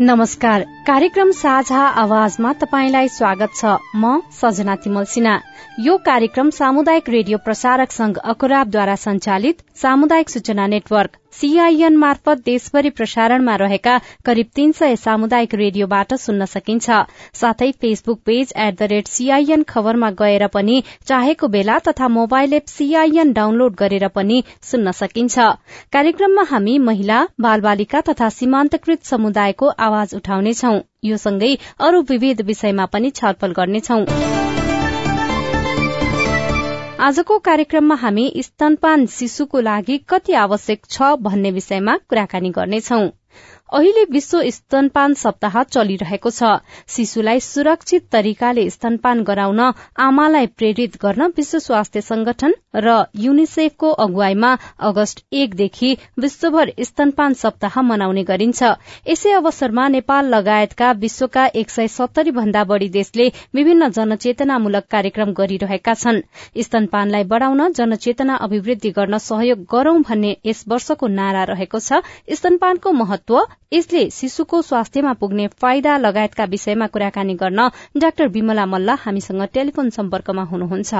नमस्कार। 0.00 0.62
कार्यक्रम 0.86 1.30
साझा 1.30 1.80
आवाजमा 1.80 2.52
तपाईंलाई 2.52 3.08
स्वागत 3.08 3.48
छ। 3.56 3.64
म 3.96 4.20
सजना 4.32 4.74
तिमल 4.74 5.04
सिन्हा। 5.04 5.38
यो 5.80 5.96
कार्यक्रम 6.06 6.50
सामुदायिक 6.50 7.08
रेडियो 7.08 7.38
प्रसारक 7.44 7.92
संघ 7.92 8.16
अकुराबद्वारा 8.24 8.94
संचालित 8.96 9.62
सामुदायिक 9.76 10.30
सूचना 10.30 10.66
नेटवर्क 10.66 11.16
सीआईएन 11.32 11.96
मार्फत 11.96 12.42
देशभरि 12.44 12.90
प्रसारणमा 12.90 13.54
रहेका 13.56 13.96
करिब 14.26 14.46
तीन 14.54 14.72
सय 14.72 14.96
सामुदायिक 14.96 15.54
रेडियोबाट 15.54 16.14
सुन्न 16.16 16.44
सकिन्छ। 16.46 17.00
साथै 17.40 17.70
Facebook 17.72 18.20
page 18.26 18.52
at 18.56 18.78
the 18.78 18.88
rate 18.92 19.08
CIN 19.08 19.62
खबरमा 19.68 20.10
गएर 20.20 20.46
पनि 20.54 20.82
चाहेको 21.06 21.48
बेला 21.48 21.78
तथा 21.88 22.08
मोबाइल 22.08 22.54
एप 22.54 22.66
सीआईएन 22.68 23.32
डाउनलोड 23.32 23.76
गरेर 23.76 24.08
पनि 24.16 24.42
सुन्न 24.62 24.92
सकिन्छ। 25.02 25.38
कार्यक्रममा 25.92 26.46
हामी 26.50 26.78
महिला 26.80 27.22
बाल 27.40 27.60
बालिका 27.60 28.00
तथा 28.08 28.28
सीमान्तकृत 28.32 29.04
समुदायको 29.04 29.72
आवाज 29.80 30.14
उठाउनेछौ। 30.14 30.76
यो 31.04 31.16
सँगै 31.18 31.56
अरू 31.80 32.02
विविध 32.10 32.40
विषयमा 32.42 32.86
पनि 32.86 33.10
छलफल 33.12 33.52
गर्नेछौं। 33.52 34.04
आजको 37.04 37.38
कार्यक्रममा 37.46 37.94
हामी 37.94 38.22
स्तनपान 38.42 39.04
शिशुको 39.14 39.60
लागि 39.60 39.96
कति 40.08 40.32
आवश्यक 40.42 40.86
छ 40.90 41.08
भन्ने 41.24 41.50
विषयमा 41.50 41.96
कुराकानी 42.10 42.50
गर्नेछौं। 42.50 43.08
अहिले 43.68 44.02
विश्व 44.10 44.42
स्तनपान 44.48 45.14
सप्ताह 45.14 45.62
चलिरहेको 45.64 46.30
छ। 46.30 46.50
शिशुलाई 46.88 47.40
सुरक्षित 47.40 48.04
तरिकाले 48.12 48.68
स्तनपान 48.70 49.22
गराउन 49.22 49.60
आमालाई 49.98 50.46
प्रेरित 50.58 50.96
गर्न 51.02 51.26
विश्व 51.36 51.58
स्वास्थ्य 51.58 52.00
संगठन 52.00 52.54
र 52.76 52.94
युनिसेफको 53.16 53.90
अगुवाईमा 54.04 54.50
अगस्त 54.80 55.22
एकदेखि 55.34 55.90
विश्वभर 56.18 56.72
स्तनपान 56.80 57.34
सप्ताह 57.34 57.80
मनाउने 57.82 58.22
गरिन्छ। 58.24 58.62
यसै 59.08 59.32
अवसरमा 59.32 59.88
नेपाल 59.88 60.30
लगायतका 60.34 60.92
विश्वका 61.02 61.46
एक 61.56 61.70
सय 61.70 61.88
सत्तरी 61.88 62.30
भन्दा 62.38 62.64
बढ़ी 62.64 62.88
देशले 62.90 63.28
विभिन्न 63.54 63.90
जनचेतनामूलक 63.90 64.86
कार्यक्रम 64.90 65.32
गरिरहेका 65.32 65.94
छन्। 65.96 66.22
स्तनपानलाई 66.60 67.24
बढ़ाउन 67.26 67.72
जनचेतना 67.72 68.34
अभिवृद्धि 68.46 68.90
गर्न 68.92 69.18
सहयोग 69.18 69.66
गरौं 69.74 70.00
भन्ने 70.02 70.36
यस 70.46 70.64
वर्षको 70.68 71.06
नारा 71.10 71.44
रहेको 71.52 71.78
छ। 71.80 72.02
स्तनपानको 72.32 72.92
महत्व 72.94 73.44
यसले 73.72 74.02
शिशुको 74.10 74.62
स्वास्थ्यमा 74.62 75.12
पुग्ने 75.20 75.46
फाइदा 75.62 75.96
लगायतका 75.98 76.44
विषयमा 76.50 76.86
कुराकानी 76.86 77.34
गर्न 77.34 77.68
डाक्टर 77.98 78.28
विमला 78.28 78.66
मल्ल 78.66 78.96
हामीसँग 79.04 79.42
टेलिफोन 79.54 79.90
सम्पर्कमा 79.90 80.42
हुनुहुन्छ। 80.52 80.92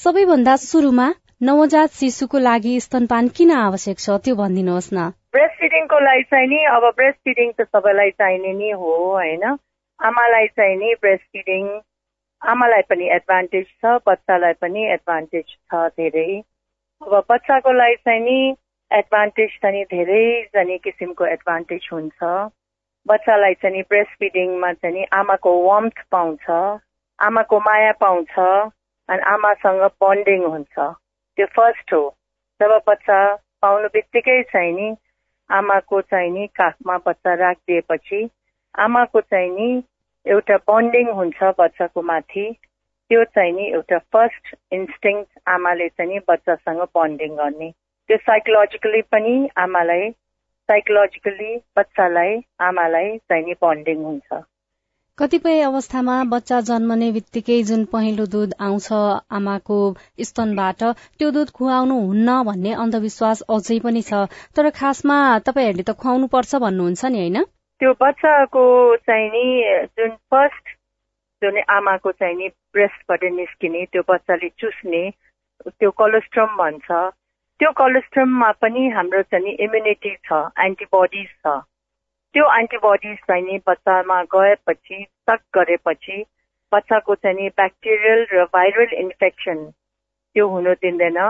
सबैभन्दा 0.00 0.56
शुरूमा 0.56 1.08
नवजात 1.42 1.90
शिशुको 1.96 2.38
लागि 2.38 2.78
स्तनपान 2.80 3.28
किन 3.36 3.50
आवश्यक 3.58 3.98
छ 3.98 4.16
त्यो 4.24 4.34
भनिदिनुहोस् 4.36 4.92
न। 4.92 5.08
ब्रेस्ट 5.32 5.56
फिडिङको 5.60 5.98
लागि 6.00 6.22
चाहिँ 6.30 6.48
नि 6.48 6.60
अब 6.76 6.84
ब्रेस्ट 6.96 7.18
फिडिङ 7.24 7.52
त 7.52 7.66
सबैलाई 7.68 8.10
चाहिने 8.20 8.52
नै 8.52 8.70
हो 8.80 8.92
होइन? 9.16 9.44
आमालाई 10.00 10.46
चाहिँ 10.56 10.76
नि 10.76 10.94
ब्रेस्ट 11.00 11.24
फिडिङ 11.32 11.66
आमालाई 12.42 12.82
पनि 12.90 13.08
एडभान्टेज 13.16 13.66
छ 13.66 13.96
बच्चालाई 14.06 14.52
पनि 14.60 14.84
एडभान्टेज 14.92 15.44
छ 15.44 15.84
धेरै। 15.96 16.28
अब 17.02 17.24
बच्चाको 17.30 17.72
लागि 17.72 17.96
चाहिँ 18.04 18.20
नि 18.20 18.38
एडभान्टेज 18.90 19.50
चाहिँ 19.62 19.84
धेरै 19.90 20.22
जाने 20.54 20.76
किसिमको 20.84 21.26
एडभान्टेज 21.26 21.88
हुन्छ। 21.92 22.22
बच्चालाई 23.06 23.54
चाहिँ 23.62 23.82
ब्रेस्ट 23.90 24.18
फिडिङमा 24.20 24.72
चाहिँ 24.72 25.04
आमाको 25.18 25.50
वार्म्थ 25.66 25.98
पाउँछ 26.10 26.50
आमाको 27.18 27.58
माया 27.60 27.92
पाउँछ 28.00 28.34
अनि 28.38 29.22
आमासँग 29.34 29.82
बन्डिङ 30.02 30.44
हुन्छ। 30.44 30.74
त्यो 30.78 31.46
फर्स्ट 31.56 31.92
हो। 31.92 32.02
जब 32.60 32.72
बच्चा 32.88 33.18
पाउनु 33.62 33.88
बित्तिकै 33.94 34.42
चाहिँ 34.52 34.72
नि 34.72 34.88
आमाको 35.50 36.00
चाहिँ 36.00 36.30
नि 36.30 36.46
काखमा 36.46 36.96
बच्चा 37.06 37.34
राखिदिएपछि 37.34 38.20
आमाको 38.78 39.20
चाहिँ 39.20 39.50
नि 39.50 39.68
एउटा 40.26 40.56
बन्डिङ 40.68 41.12
हुन्छ 41.18 41.42
बच्चाको 41.58 42.02
माथि। 42.02 42.46
त्यो 43.10 43.24
चाहिँ 43.24 43.52
नि 43.52 43.70
एउटा 43.72 43.98
फर्स्ट 44.12 44.54
इन्स्टिङ 44.72 45.22
आमाले 45.48 45.88
चाहिँ 45.88 46.18
बच्चासँग 46.28 46.82
बन्डिङ 46.94 47.36
गर्ने। 47.36 47.70
त्यो 48.10 48.16
साइकोलोजिकली 48.18 49.00
पनि 49.10 49.32
आमालाई 49.56 50.08
साइकोलोजिकली 50.68 51.50
बच्चालाई 51.76 52.32
आमालाई 52.60 53.10
चाहिने 53.18 53.54
बन्डिङ 53.62 54.00
हुन्छ। 54.04 54.38
कतिपय 55.18 55.60
अवस्थामा 55.60 56.16
बच्चा 56.24 56.58
जन्मने 56.60 57.10
बित्तिकै 57.12 57.58
जुन 57.62 57.84
पहिलो 57.92 58.26
दुध 58.32 58.56
आउँछ 58.60 58.88
आमाको 59.38 59.78
स्तनबाट 60.22 60.82
त्यो 61.18 61.30
दुध 61.30 61.52
खुवाउनु 61.52 61.98
हुन्न 62.00 62.34
भन्ने 62.42 62.72
अन्धविश्वास 62.84 63.44
अझै 63.48 63.78
पनि 63.78 64.02
छ। 64.02 64.24
तर 64.56 64.70
खासमा 64.80 65.20
तपाईँहरूले 65.46 65.86
त 65.86 65.96
खुवाउनु 66.02 66.30
पर्छ 66.34 66.62
भन्नुहुन्छ 66.66 67.12
नि 67.14 67.22
होइन? 67.22 67.38
त्यो 67.80 67.94
बच्चाको 68.02 68.66
चाहिँ 69.06 69.30
नि 69.30 69.46
जुन 69.94 70.18
फर्स्ट 70.30 70.74
जुन 71.42 71.62
आमाको 71.76 72.16
चाहिँ 72.18 72.36
नि 72.36 72.52
ब्रेस्टबाट 72.74 73.30
निस्किने 73.38 73.86
त्यो 73.86 74.02
बच्चाले 74.10 74.52
चुस्ने 74.58 75.06
त्यो 75.70 75.90
कोलेस्ट्रम 76.02 76.60
भन्छ। 76.60 77.00
त्यो 77.60 77.70
कोलेस्ट्रममा 77.76 78.50
पनि 78.64 78.82
हाम्रो 78.88 79.20
चाहिँ 79.22 79.52
इम्युनिटी 79.64 80.10
छ 80.26 80.36
एन्टिबडिज 80.64 81.26
छ. 81.28 81.50
त्यो 82.34 82.44
एन्टिबडिज 82.58 83.18
चाहिँ 83.28 83.58
बच्चामा 83.66 84.22
गएपछि 84.34 85.04
सक 85.28 85.40
गरेपछि 85.56 86.16
बच्चाको 86.72 87.14
चाहिँ 87.20 87.48
ब्याक्टेरियल 87.60 88.24
र 88.32 88.44
भाइरल 88.56 88.96
इन्फेक्सन 89.02 89.60
त्यो 89.66 90.48
हुनु 90.48 90.74
दिँदैन। 90.80 91.20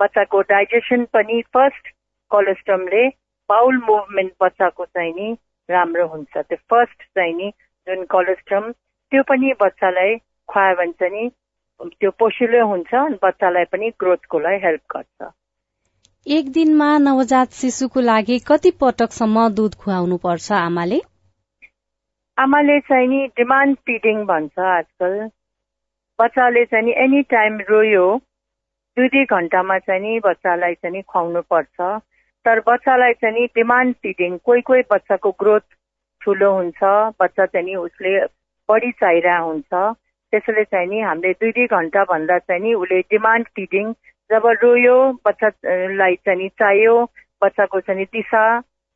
बच्चाको 0.00 0.40
डाइजेसन 0.56 1.04
पनि 1.12 1.40
फर्स्ट 1.52 1.92
कोलेस्ट्रमले 2.30 3.06
बाउल 3.50 3.76
मुभमेन्ट 3.92 4.32
बच्चाको 4.42 4.84
चाहिँ 4.84 5.14
नि 5.20 5.32
राम्रो 5.68 6.06
हुन्छ। 6.08 6.36
त्यो 6.38 6.62
फर्स्ट 6.72 7.02
चाहिँ 7.14 7.34
नि 7.36 7.52
जुन 7.86 8.04
कोलेस्ट्रम 8.16 8.72
त्यो 9.12 9.22
पनि 9.28 9.52
बच्चालाई 9.60 10.16
खुवायो 10.48 10.76
भने 10.76 11.00
चाहिँ 11.00 11.30
त्यो 12.00 12.10
पोसिलो 12.18 12.66
हुन्छ 12.66 13.08
बच्चालाई 13.22 13.64
पनि 13.72 13.96
ग्रोथको 14.00 14.38
लागि 14.40 14.64
हेल्प 14.66 14.96
गर्छ। 14.96 15.34
एक 16.26 16.48
दिनमा 16.52 16.86
नवजात 16.98 17.52
शिशुको 17.52 18.00
लागि 18.00 18.38
कति 18.38 18.70
पटकसम्म 18.70 19.48
दुध 19.48 19.74
खुवाउनु 19.74 20.16
पर्छ 20.16 20.52
आमाले? 20.52 20.98
आमाले 22.38 22.78
चाहिँ 22.80 23.08
नि 23.08 23.26
डिमान्ड 23.36 23.76
फिडिङ 23.76 24.24
भन्छ 24.24 24.58
आजकल। 24.58 25.14
बच्चाले 26.18 26.64
चाहिँ 26.64 26.84
नि 26.84 26.92
एनी 27.04 27.22
टाइम 27.22 27.58
रोयो 27.60 28.06
दुई 28.96 29.08
दुई 29.08 29.24
घन्टामा 29.24 29.78
चाहिँ 29.78 30.02
नि 30.02 30.18
बच्चालाई 30.24 30.74
चाहिँ 30.74 30.96
नि 30.96 31.02
खुवाउनु 31.02 31.42
पर्छ 31.50 31.90
तर 32.46 32.60
बच्चालाई 32.66 33.12
चाहिँ 33.12 33.34
नि 33.40 33.46
डिमान्ड 33.54 33.94
फिडिङ 34.02 34.36
कोही 34.44 34.60
कोही 34.62 34.82
बच्चाको 34.90 35.30
ग्रोथ 35.30 35.66
ठुलो 36.22 36.50
हुन्छ 36.54 36.82
बच्चा 37.20 37.46
चाहिँ 37.46 37.66
नि 37.66 37.74
उसले 37.76 38.18
बढी 38.68 38.90
चाहिरहेको 38.90 39.46
हुन्छ। 39.46 39.94
त्यसैले 40.32 40.64
चाहिँ 40.64 40.88
नि 40.88 41.00
हामीले 41.00 41.32
दुई 41.32 41.52
दुई 41.52 41.66
घन्टा 41.66 42.04
भन्दा 42.04 42.38
चाहिँ 42.38 42.62
नि 42.62 42.74
उसले 42.74 43.00
डिमान्ड 43.14 43.48
फिडिङ 43.56 43.94
जब 44.30 44.46
रोयो 44.62 44.96
बच्चालाई 45.26 46.14
चाहिँ 46.26 46.48
चाहियो 46.60 46.94
बच्चाको 47.44 47.80
चाहिँ 47.80 48.04
दिशा 48.12 48.44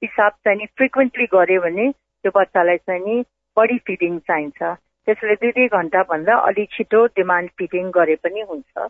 पिसाब 0.03 0.33
चाहिँ 0.45 0.67
फ्रिक्वेन्टली 0.77 1.27
गऱ्यो 1.35 1.61
भने 1.61 1.91
त्यो 1.91 2.31
बच्चालाई 2.37 2.77
चाहिँ 2.77 3.03
नि 3.05 3.25
बढी 3.57 3.79
फिडिङ 3.87 4.19
चाहिन्छ। 4.29 4.63
त्यसले 5.07 5.35
दुई 5.35 5.51
दुई 5.51 5.67
घन्टाभन्दा 5.79 6.35
अलिक 6.49 6.69
छिटो 6.73 7.05
डिमान्ड 7.19 7.51
फिडिङ 7.59 7.91
गरे 7.91 8.15
पनि 8.25 8.41
हुन्छ। 8.51 8.89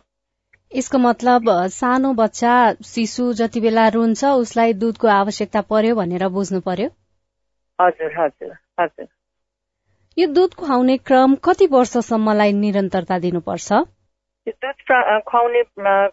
यसको 0.71 0.97
मतलब 0.97 1.49
सानो 1.75 2.13
बच्चा 2.13 2.55
शिशु 2.89 3.31
जति 3.33 3.61
बेला 3.61 3.87
रुन्छ 3.95 4.25
उसलाई 4.41 4.73
दुधको 4.81 5.07
आवश्यकता 5.07 5.61
पर्यो 5.71 5.95
भनेर 5.95 6.27
बुझ्नु 6.35 6.59
पर्यो? 6.67 6.89
हजुर 7.79 8.11
हजुर 8.19 8.53
हजुर। 8.79 9.07
यो 10.17 10.27
दुध 10.33 10.53
खुवाउने 10.53 10.97
क्रम 11.07 11.35
कति 11.43 11.65
वर्षसम्मलाई 11.71 12.53
निरन्तरता 12.53 13.19
दिनुपर्छ? 13.19 13.81
दुध 14.47 15.21
खुवाउने 15.27 15.63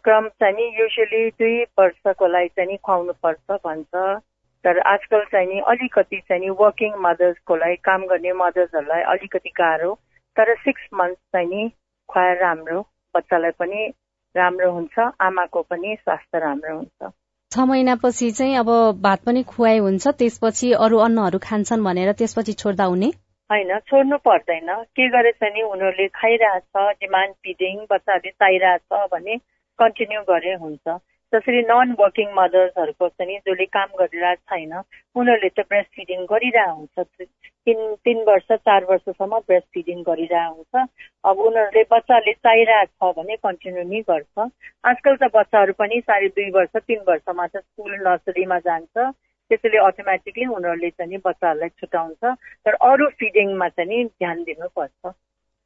क्रम 0.05 0.29
चाहिँ 0.29 0.55
नि 0.55 0.65
युजली 0.81 1.29
दुई 1.31 1.63
वर्षको 1.79 2.27
लागि 2.27 2.49
चाहिँ 2.49 2.71
नि 2.71 2.77
खुवाउनु 2.77 3.13
पर्छ 3.23 3.57
भन्छ। 3.65 4.21
तर 4.65 4.79
आजकल 4.79 5.25
चाहिँ 5.25 5.47
नि 5.49 5.61
अलिकति 5.61 6.21
चाहिँ 6.21 6.41
नि 6.43 6.51
वर्किङ 6.51 6.93
मदर्सको 6.99 7.57
लागि 7.57 7.77
काम 7.85 8.05
गर्ने 8.07 8.33
मदर्सहरूलाई 8.33 9.03
अलिकति 9.03 9.49
गाह्रो। 9.49 9.95
तर 10.37 10.55
सिक्स 10.55 10.89
मन्थ 10.95 11.17
चाहिँ 11.33 11.49
नि 11.49 11.71
खुवाएर 12.09 12.37
राम्रो 12.37 12.81
बच्चालाई 13.15 13.51
पनि 13.51 13.87
राम्रो 14.35 14.73
हुन्छ 14.73 14.99
आमाको 15.21 15.63
पनि 15.63 15.97
स्वास्थ्य 16.01 16.39
राम्रो 16.39 16.77
हुन्छ। 16.77 17.13
छ 17.51 17.59
महिनापछि 17.61 18.31
चाहिँ 18.31 18.57
अब 18.57 18.71
भात 19.01 19.25
पनि 19.25 19.43
खुवाइ 19.43 19.79
हुन्छ 19.79 20.09
त्यसपछि 20.09 20.73
अरू 20.73 20.99
अन्नहरू 20.99 21.39
खान्छन् 21.39 21.85
भनेर 21.85 22.13
त्यसपछि 22.13 22.53
छोड्दा 22.53 22.85
हुने? 22.85 23.11
होइन 23.51 23.79
छोड्नु 23.89 24.17
पर्दैन। 24.25 24.73
के 24.97 25.09
गरेछ 25.09 25.43
नि 25.43 25.63
उनीहरूले 25.65 26.07
खाइरहेछ 26.15 26.97
डिमान्ड 27.01 27.35
फिडिङ 27.45 27.77
बच्चाहरूले 27.91 28.31
चाहिरहेछ 28.31 29.09
भने 29.13 29.37
कन्टिन्यू 29.79 30.21
गरे 30.29 30.53
हुन्छ। 30.65 30.97
जसरी 31.33 31.61
नन 31.63 31.95
वर्किङ 32.01 32.29
मदर्सहरूको 32.37 33.09
चाहिँ 33.09 33.39
जसले 33.39 33.65
काम 33.77 33.89
गरिरहेको 34.01 34.45
छैन 34.53 34.73
उनीहरूले 35.17 35.49
त 35.49 35.65
ब्रेस्ट 35.69 35.91
फिडिङ 35.97 36.25
गरिरहेको 36.25 36.75
हुन्छ। 36.77 37.29
तिन 37.67 37.81
तिन 38.05 38.19
वर्ष 38.29 38.53
चार 38.53 38.85
वर्षसम्म 38.91 39.39
ब्रेस्ट 39.49 39.69
फिडिङ 39.75 40.03
गरिरहेको 40.03 40.55
हुन्छ। 40.55 40.89
अब 41.25 41.41
उनीहरूले 41.49 41.85
बच्चाले 41.91 42.33
चाहिरहेको 42.33 43.13
छ 43.13 43.17
भने 43.17 43.37
कन्टिन्यू 43.47 43.85
नै 43.93 44.01
गर्छ। 44.11 44.49
आजकल 44.85 45.17
त 45.17 45.31
बच्चाहरू 45.35 45.73
पनि 45.79 46.01
साढे 46.05 46.29
दुई 46.37 46.51
वर्ष 46.51 46.77
तिन 46.85 47.01
वर्षमा 47.09 47.47
त 47.47 47.65
स्कुल 47.65 47.97
नर्सरीमा 48.09 48.59
जान्छ। 48.69 49.09
त्यसैले 49.51 49.79
अटोमेटिकली 49.87 50.47
उनीहरूले 50.57 50.91
चाहिँ 50.91 51.19
बच्चाहरूलाई 51.25 51.69
छुट्याउँछ 51.81 52.23
तर 52.65 52.75
अरू 52.91 53.09
फिडिङमा 53.21 53.69
चाहिँ 53.69 54.05
ध्यान 54.05 54.43
दिनुपर्छ। 54.43 55.15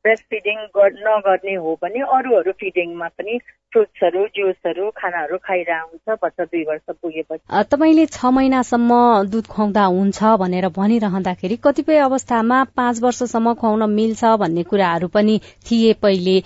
ब्रेस्ट 0.05 0.25
फिडिङ 0.31 0.58
नगर्ने 1.06 1.55
हो 1.55 1.73
भने 1.82 2.00
अरूहरू 2.14 2.52
फिडिङमा 2.61 3.08
पनि 3.19 3.38
फ्रुट्सहरू 3.73 4.23
जुसहरू 4.37 4.88
खानाहरू 4.96 5.37
खाइरहेको 5.38 5.87
हुन्छ 5.90 6.19
बच्चा 6.23 6.44
दुई 6.44 6.62
वर्ष 6.70 6.94
पुगेपछि। 7.02 7.62
तपाईँले 7.70 8.06
छ 8.06 8.32
महिनासम्म 8.38 8.99
दुध 9.31 9.46
खुवाउँदा 9.46 9.85
हुन्छ 9.96 10.32
भनेर 10.43 10.69
भनिरहँदाखेरि 10.78 11.56
कतिपय 11.64 11.99
अवस्थामा 12.08 12.58
पाँच 12.76 13.02
वर्षसम्म 13.02 13.55
खुवाउन 13.62 13.82
मिल्छ 13.90 14.35
भन्ने 14.43 14.62
कुराहरू 14.70 15.08
पनि 15.14 15.38
थिए 15.67 15.93
पहिले। 16.02 16.37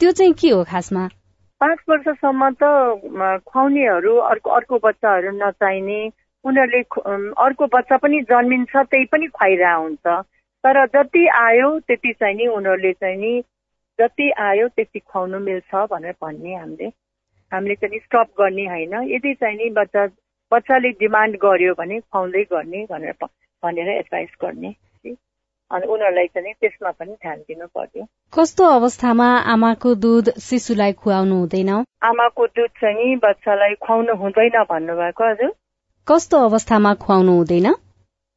त्यो 0.00 0.10
चाहिँ 0.12 0.32
के 0.40 0.50
हो 0.50 0.64
खासमा? 0.64 1.04
पाँच 1.60 1.78
वर्षसम्म 1.88 2.50
त 2.62 2.62
खुवाउनेहरू 3.44 4.16
अर्को 4.32 4.50
अर्को 4.50 4.78
बच्चाहरू 4.84 5.30
नचाहिने 5.36 6.00
उनीहरूले 6.44 6.82
अर्को 7.44 7.66
बच्चा 7.66 7.96
पनि 7.96 8.20
जन्मिन्छ 8.20 8.76
त्यही 8.76 9.04
पनि 9.04 9.26
खुवाइरहेको 9.26 9.82
हुन्छ 9.82 10.06
तर 10.64 10.86
जति 10.86 11.26
आयो 11.26 11.78
त्यति 11.80 12.12
चाहिँ 12.12 12.36
नि 12.36 12.46
उनीहरूले 12.46 12.92
चाहिँ 12.92 13.16
नि 13.16 13.42
जति 13.98 14.30
आयो 14.30 14.68
त्यति 14.68 14.98
खुवाउनु 14.98 15.38
मिल्छ 15.38 15.74
भनेर 15.90 16.14
भन्ने 16.22 16.54
हामीले 16.54 16.88
हामीले 17.52 17.74
चाहिँ 17.74 17.98
स्टप 17.98 18.28
गर्ने 18.38 18.66
होइन। 18.66 18.94
यदि 19.10 19.34
चाहिँ 19.34 19.56
नि 19.56 19.70
बच्चा 19.70 20.06
बच्चाले 20.52 20.90
डिमान्ड 20.90 21.36
गर्यो 21.36 21.74
भने 21.74 22.00
खुवाउँदै 22.00 22.42
गर्ने 22.42 22.86
भनेर 22.90 23.26
भनेर 23.62 23.88
एडभाइस 23.88 24.36
गर्ने 24.42 24.74
अनि 25.70 25.86
उनीहरूलाई 25.86 26.26
चाहिँ 26.26 26.52
त्यसमा 26.54 26.90
पनि 26.90 27.12
ध्यान 27.12 27.38
दिनु 27.38 27.66
पर्यो 27.66 28.04
कस्तो 28.32 28.64
अवस्थामा 28.64 29.28
आमाको 29.52 29.94
दुध 29.94 30.30
शिशुलाई 30.40 30.92
खुवाउनु 30.92 31.34
हुँदैन? 31.34 31.70
आमाको 32.02 32.46
दुध 32.46 32.70
चाहिँ 32.80 33.16
बच्चालाई 33.16 33.74
खुवाउनु 33.74 34.14
हुँदैन 34.14 34.62
भन्नुभएको 34.70 35.30
हजुर। 35.30 35.52
कस्तो 36.08 36.38
अवस्थामा 36.38 36.92
खुवाउनु 36.94 37.32
हुँदैन? 37.32 37.66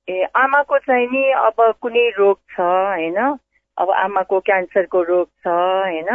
ए 0.07 0.23
आमाको 0.35 0.77
चाहिँ 0.77 1.07
नि 1.07 1.23
अब 1.39 1.59
कुनै 1.81 2.09
रोग 2.17 2.37
छ 2.51 2.59
होइन? 2.59 3.19
अब 3.77 3.89
आमाको 3.89 4.39
क्यान्सरको 4.39 5.01
रोग 5.01 5.27
छ 5.27 5.47
होइन? 5.47 6.09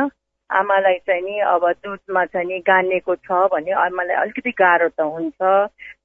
आमालाई 0.50 0.98
चाहिँ 1.06 1.22
नि 1.22 1.38
अब 1.40 1.64
दुधमा 1.84 2.24
चाहिँ 2.24 2.46
नि 2.48 2.58
गानेको 2.58 3.14
छ 3.14 3.48
भने 3.52 3.72
आमालाई 3.72 4.16
अलिकति 4.16 4.50
गाह्रो 4.50 4.88
त 4.88 5.00
हुन्छ 5.00 5.40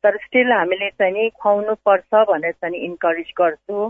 तर 0.03 0.17
स्टिल 0.17 0.51
हामीले 0.51 0.89
चाहिँ 0.89 1.13
नि 1.13 1.29
खुवाउनु 1.41 1.75
पर्छ 1.83 2.23
भनेर 2.31 2.51
चाहिँ 2.51 2.79
इन्करेज 2.85 3.33
गर्छु। 3.41 3.89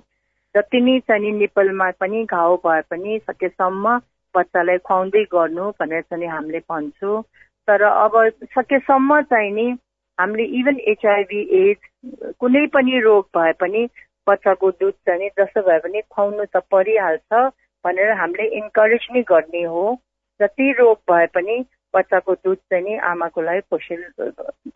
जति 0.56 0.82
नै 0.82 1.00
चाहिँ 1.00 1.22
नि 1.22 1.32
निपलमा 1.38 1.92
पनि 2.02 2.26
घाउ 2.26 2.58
भए 2.66 2.82
पनि 2.90 3.20
सकेसम्म 3.30 3.98
बच्चालाई 4.36 4.78
खुवाउँदै 4.78 5.24
गर्नु 5.30 5.70
भनेर 5.80 6.02
चाहिँ 6.02 6.28
हामीले 6.28 6.66
भन्छु। 6.66 7.22
तर 7.68 7.82
अब 7.84 8.20
सकेसम्म 8.58 9.22
चाहिँ 9.22 9.52
नि 9.52 9.70
हामीले 10.22 10.44
इभन 10.60 10.80
एचआइभी 10.88 11.42
एड्स 11.60 12.34
कुनै 12.40 12.66
पनि 12.74 13.00
रोग 13.02 13.26
भए 13.38 13.52
पनि 13.60 13.86
बच्चाको 14.30 14.72
दुध 14.72 14.94
चाहिँ 15.08 15.30
जसो 15.40 15.62
भए 15.68 15.80
पनि 15.86 16.02
खुवाउनु 16.10 16.46
त 16.46 16.62
परिहाल्छ 16.72 17.44
भनेर 17.86 18.12
हामीले 18.20 18.48
इन्करेज 18.58 19.08
नै 19.14 19.22
गर्ने 19.30 19.64
हो। 19.74 19.86
जति 20.40 20.72
रोग 20.80 20.98
भए 21.12 21.26
पनि 21.36 21.58
बच्चाको 21.94 22.34
दुध 22.34 22.58
चाहिँ 22.58 22.84
नि 22.84 22.98
आमाको 23.12 23.42
लागि 23.42 23.62
पोषिल 23.70 24.04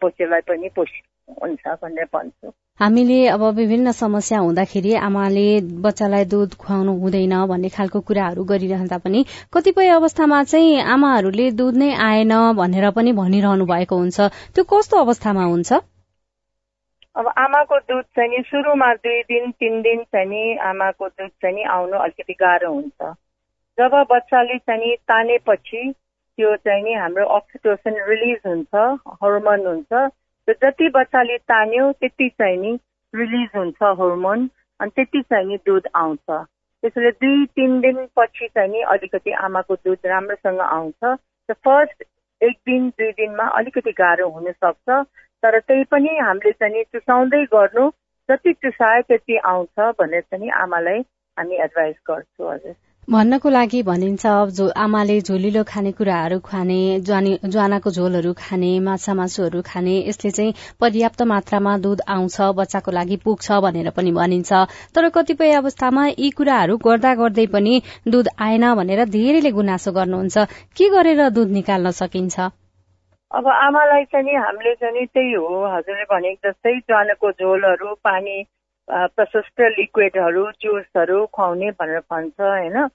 पोषेलाई 0.01 0.41
पनि 0.41 0.69
पोषि 0.75 1.01
हुन्छ 1.41 1.67
भनेर 1.83 2.05
भन्छु। 2.13 2.51
हामीले 2.79 3.19
अब 3.27 3.43
विभिन्न 3.55 3.91
समस्या 3.91 4.39
हुँदाखेरि 4.39 4.93
आमाले 4.99 5.45
बच्चालाई 5.81 6.25
दुध 6.25 6.53
खुवाउनु 6.59 6.93
हुँदैन 6.99 7.35
भन्ने 7.47 7.69
खालको 7.69 7.99
कुराहरू 8.01 8.43
गरिरहँदा 8.43 8.97
पनि 8.97 9.25
कतिपय 9.53 9.89
अवस्थामा 9.89 10.43
चाहिँ 10.43 10.81
आमाहरूले 10.93 11.49
दुध 11.51 11.75
नै 11.77 11.91
आएन 12.03 12.33
भनेर 12.53 12.89
पनि 12.91 13.11
भनिरहनु 13.13 13.65
भएको 13.65 13.95
हुन्छ। 13.95 14.19
त्यो 14.55 14.63
कस्तो 14.63 14.97
अवस्थामा 14.97 15.43
हुन्छ? 15.45 15.73
अब 17.15 17.27
आमाको 17.37 17.79
दुध 17.79 18.05
चाहिँ 18.15 18.29
नि 18.29 18.43
सुरुमा 18.47 18.93
दुई 18.93 19.21
दिन 19.23 19.51
तिन 19.51 19.81
दिन 19.81 20.03
चाहिँ 20.03 20.27
नि 20.27 20.57
आमाको 20.67 21.07
दुध 21.07 21.29
चाहिँ 21.41 21.55
नि 21.55 21.63
आउनु 21.63 21.97
अलिकति 21.97 22.33
गाह्रो 22.33 22.73
हुन्छ। 22.73 23.15
जब 23.77 24.03
बच्चाले 24.11 24.57
चाहिँ 24.57 24.79
नि 24.81 24.95
तानेपछि 25.07 25.93
त्यो 26.37 26.55
चाहिँ 26.55 26.83
नि 26.83 26.93
हाम्रो 26.93 27.25
अक्सिटोसिन 27.35 27.95
रिलिज 28.07 28.39
हुन्छ 28.47 28.75
हर्मोन 29.23 29.65
हुन्छ। 29.67 29.91
त्यो 30.47 30.53
जति 30.63 30.89
बच्चाले 30.89 31.37
तान्यो 31.51 31.91
त्यति 31.91 32.29
चाहिँ 32.29 32.57
नि 32.57 32.71
रिलिज 33.13 33.49
हुन्छ 33.55 33.83
हर्मोन 34.01 34.49
अनि 34.79 34.91
त्यति 34.95 35.21
चाहिँ 35.21 35.47
नि 35.47 35.57
दुध 35.65 35.87
आउँछ। 35.95 36.27
त्यसैले 36.29 37.11
दुई 37.11 37.45
तिन 37.55 37.79
दिनपछि 37.81 38.47
चाहिँ 38.47 38.71
नि 38.71 38.81
अलिकति 38.93 39.31
आमाको 39.31 39.75
दुध 39.75 40.05
राम्रोसँग 40.05 40.59
आउँछ। 40.59 41.17
फर्स्ट 41.51 42.03
एक 42.41 42.57
दिन 42.67 42.89
दुई 42.89 43.11
दिनमा 43.11 43.43
अलिकति 43.57 43.91
गाह्रो 43.91 44.29
हुनसक्छ। 44.29 44.89
तर 45.43 45.59
त्यही 45.59 45.83
पनि 45.91 46.17
हामीले 46.17 46.51
चाहिँ 46.51 46.83
चुसाउँदै 46.83 47.43
गर्नु। 47.53 47.89
जति 48.29 48.53
चुसायो 48.53 49.01
त्यति 49.01 49.37
आउँछ 49.37 49.79
भनेर 49.99 50.21
चाहिँ 50.21 50.49
आमालाई 50.61 50.99
हामी 51.37 51.55
एडभाइस 51.55 51.95
गर्छौँ 52.09 52.53
हजुर। 52.53 52.75
भन्नको 53.07 53.49
लागि 53.49 53.81
भनिन्छ 53.83 54.27
जो 54.57 54.67
आमाले 54.83 55.19
झोलिलो 55.21 55.63
खानेकुराहरू 55.63 56.39
खाने 56.45 56.77
ज्वानाको 57.01 57.91
झोलहरू 57.91 58.31
खाने 58.33 58.69
माछा 58.79 59.13
मासुहरू 59.13 59.61
खाने 59.65 59.93
यसले 60.07 60.31
चाहिँ 60.31 60.53
पर्याप्त 60.81 61.21
मात्रामा 61.31 61.77
दूध 61.77 62.01
आउँछ 62.07 62.37
बच्चाको 62.57 62.91
लागि 62.91 63.17
पुग्छ 63.25 63.59
भनेर 63.65 63.89
पनि 63.97 64.11
भनिन्छ। 64.11 64.53
तर 64.95 65.09
कतिपय 65.17 65.53
अवस्थामा 65.53 66.07
यी 66.07 66.29
कुराहरू 66.31 66.77
गर्दा 66.77 67.13
गर्दै 67.21 67.45
पनि 67.53 67.81
दूध 68.07 68.29
आएन 68.39 68.73
भनेर 68.73 69.05
धेरैले 69.13 69.51
गुनासो 69.51 69.91
गर्नुहुन्छ। 69.91 70.37
के 70.77 70.89
गरेर 70.89 71.29
दूध 71.29 71.51
निकाल्न 71.51 71.91
सकिन्छ? 72.01 72.39
अब 73.31 73.47
आमालाई 73.47 74.03
चाहिँ 74.09 74.35
हामीले 74.39 74.75
चाहिँ 74.81 75.05
त्यही 75.05 75.33
हो 75.35 75.63
हजुरले 75.75 76.09
भनेको 76.09 76.49
जस्तै 76.49 76.77
ज्वानको 76.89 77.31
झोलहरू 77.31 77.93
पानी 78.03 78.43
प्रशस्त 78.87 79.61
लिक्विडहरू 79.79 80.45
जुसहरू 80.61 81.25
खुवाउने 81.25 81.71
भनेर 81.71 81.99
भन्छ 82.11 82.41
होइन? 82.41 82.87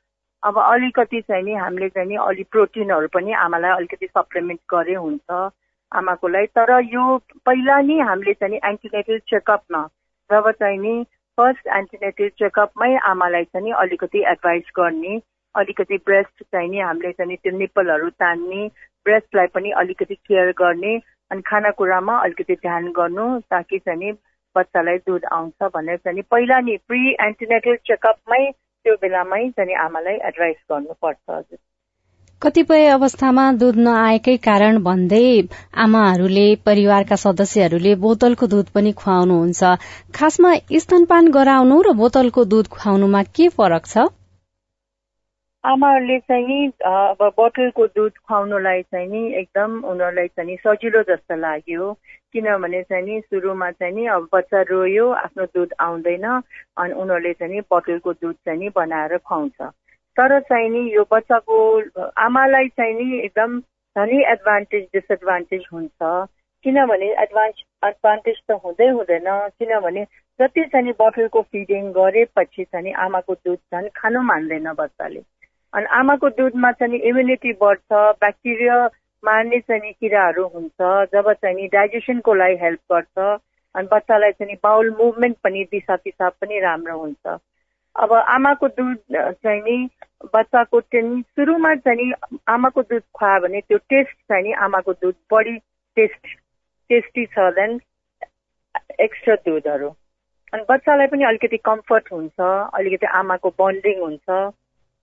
अब 0.43 0.59
अलिकति 0.59 1.21
चाहिँ 1.21 1.43
नि 1.45 1.55
हामीले 1.55 1.89
चाहिँ 1.89 2.09
नि 2.09 2.17
अलिक 2.17 2.47
प्रोटिनहरू 2.51 3.09
पनि 3.09 3.33
आमालाई 3.39 3.71
अलिकति 3.71 4.07
सप्लिमेन्ट 4.07 4.61
गरे 4.71 4.95
हुन्छ 4.95 5.51
आमाको 5.93 6.29
लागि 6.29 6.47
तर 6.47 6.71
यो 6.85 7.17
पहिला 7.47 7.81
नै 7.81 7.99
हामीले 8.01 8.33
चाहिँ 8.33 8.53
नि 8.53 8.61
एन्टिनेटल 8.65 9.19
चेकअपमा 9.29 9.83
जब 10.31 10.51
चाहिँ 10.51 10.79
नि 10.79 10.95
फर्स्ट 11.39 11.67
एन्टिनेटल 11.77 12.29
चेकअपमै 12.39 12.95
आमालाई 13.05 13.45
चाहिँ 13.45 13.65
नि 13.67 13.73
अलिकति 13.79 14.25
एडभाइस 14.29 14.71
गर्ने 14.77 15.21
अलिकति 15.55 15.97
ब्रेस्ट 16.07 16.43
चाहिँ 16.43 16.69
नि 16.71 16.81
हामीले 16.81 17.13
चाहिँ 17.13 17.37
त्यो 17.37 17.57
निप्पलहरू 17.59 18.11
तान्ने 18.17 18.67
ब्रेस्टलाई 19.07 19.47
पनि 19.47 19.71
अलिकति 19.77 20.15
केयर 20.15 20.51
गर्ने 20.57 20.97
अनि 21.31 21.43
खानेकुरामा 21.43 22.19
अलिकति 22.19 22.55
ध्यान 22.55 22.91
गर्नु 22.93 23.29
ताकि 23.51 23.79
चाहिँ 23.79 23.99
नि 23.99 24.13
बच्चालाई 24.57 24.99
दुध 24.99 25.25
आउँछ 25.33 25.71
भनेर 25.75 25.97
चाहिँ 25.97 26.23
पहिला 26.31 26.61
नि 26.61 26.77
प्रि 26.89 27.17
एन्टिनेटल 27.21 27.77
चेकअपमै 27.87 28.45
त्यो 28.51 28.95
बेलामै 28.95 29.43
चाहिँ 29.51 29.75
आमालाई 29.77 30.15
एडभाइस 30.15 30.57
गर्नुपर्छ 30.71 31.59
कतिपय 32.43 32.87
अवस्थामा 32.87 33.43
दुध 33.53 33.77
नआएकै 33.77 34.37
कारण 34.37 34.79
भन्दै 34.83 35.25
आमाहरूले 35.77 36.47
परिवारका 36.67 37.17
सदस्यहरूले 37.17 37.95
बोतलको 37.95 38.47
दुध 38.47 38.71
पनि 38.75 38.93
खुवाउनुहुन्छ। 38.93 39.75
खासमा 40.15 40.55
स्तनपान 40.79 41.29
गराउनु 41.31 41.83
र 41.83 41.93
बोतलको 41.97 42.45
दुध 42.45 42.69
खुवाउनुमा 42.69 43.23
के 43.23 43.49
फरक 43.49 43.87
छ? 43.87 44.09
आमाहरूले 45.65 46.19
चाहिँ 46.21 46.47
नि 46.47 46.67
अब 46.83 47.23
बोतलको 47.37 47.87
दुध 47.87 48.13
खुवाउनुलाई 48.19 48.83
चाहिँ 48.83 49.09
नि 49.09 49.21
एकदम 49.39 49.73
उनीहरूलाई 49.85 50.29
चाहिँ 50.29 50.57
सजिलो 50.59 51.03
जस्तो 51.03 51.37
लाग्यो 51.37 51.93
किनभने 52.33 52.83
चाहिँ 52.83 53.05
नि 53.05 53.21
सुरुमा 53.21 53.71
चाहिँ 53.71 53.95
नि 53.95 54.07
अब 54.07 54.29
बच्चा 54.33 54.61
रोयो 54.71 55.09
आफ्नो 55.15 55.45
दुध 55.47 55.75
आउँदैन 55.81 56.25
अनि 56.25 56.93
उनीहरूले 56.95 57.33
चाहिँ 57.33 57.53
नि 57.55 57.61
बोतलको 57.71 58.13
दुध 58.15 58.35
चाहिँ 58.37 58.59
नि 58.59 58.69
बनाएर 58.71 59.17
खुवाउँछ 59.19 59.61
तर 60.17 60.39
चाहिँ 60.41 60.69
नि 60.71 60.81
यो 60.95 61.05
बच्चाको 61.11 61.57
आमालाई 62.19 62.69
चाहिँ 62.71 62.95
नि 62.95 63.19
एकदम 63.19 63.59
धनी 63.97 64.23
एडभान्टेज 64.33 64.87
डिसएडभान्टेज 64.95 65.65
हुन्छ 65.73 66.13
किनभने 66.65 67.11
एडभान्स 67.23 67.63
एडभान्टेज 67.85 68.41
त 68.51 68.59
हुँदै 68.65 68.89
हुँदैन 68.91 69.29
किनभने 69.59 70.05
जति 70.41 70.65
चाहिँ 70.67 70.93
बोतलको 70.99 71.43
फिडिङ 71.43 71.93
गरेपछि 71.93 72.65
चाहिँ 72.65 72.93
आमाको 73.03 73.35
दुध 73.37 73.59
झन् 73.75 73.89
खानु 73.97 74.23
मान्दैन 74.23 74.73
बच्चाले 74.75 75.23
अनि 75.73 75.87
आमाको 75.99 76.29
दुधमा 76.39 76.71
चाहिँ 76.73 76.99
इम्युनिटी 77.09 77.53
बढ्छ 77.61 77.93
ब्याक्टेरिया 77.93 78.77
मार्ने 79.23 79.59
चाहिँ 79.61 79.93
किराहरू 79.93 80.45
हुन्छ 80.55 80.79
जब 81.13 81.33
चाहिँ 81.33 81.69
डाइजेसनको 81.73 82.35
लागि 82.35 82.57
हेल्प 82.63 82.81
गर्छ 82.93 83.19
अनि 83.75 83.89
बच्चालाई 83.93 84.33
चाहिँ 84.33 84.57
बाउल 84.63 84.91
मुभमेन्ट 85.01 85.37
पनि 85.45 85.65
दिशा 85.71 85.97
पिसाब 85.97 86.33
पनि 86.41 86.61
राम्रो 86.61 86.99
हुन्छ। 86.99 87.39
अब 87.97 88.13
आमाको 88.13 88.69
दुध 88.69 88.99
चाहिँ 89.13 89.61
नि 89.63 89.77
बच्चाको 90.35 90.81
चाहिँ 90.81 91.21
सुरुमा 91.23 91.75
चाहिँ 91.87 92.13
आमाको 92.49 92.83
दुध 92.83 93.03
खुवायो 93.15 93.41
भने 93.41 93.61
त्यो 93.61 93.79
टेस्ट 93.79 94.17
चाहिँ 94.29 94.45
नि 94.45 94.53
आमाको 94.67 94.93
दुध 94.93 95.15
बढी 95.33 95.57
टेस्ट 95.97 96.27
टेस्टी 96.91 97.25
छ 97.27 97.51
देन 97.59 97.81
एक्स्ट्रा 99.01 99.35
दुधहरू। 99.47 99.89
अनि 100.53 100.65
बच्चालाई 100.71 101.07
पनि 101.07 101.25
अलिकति 101.25 101.57
कम्फर्ट 101.65 102.13
हुन्छ 102.13 102.41
अलिकति 102.41 103.07
आमाको 103.21 103.55
बन्डिङ 103.59 104.01
हुन्छ। 104.03 104.29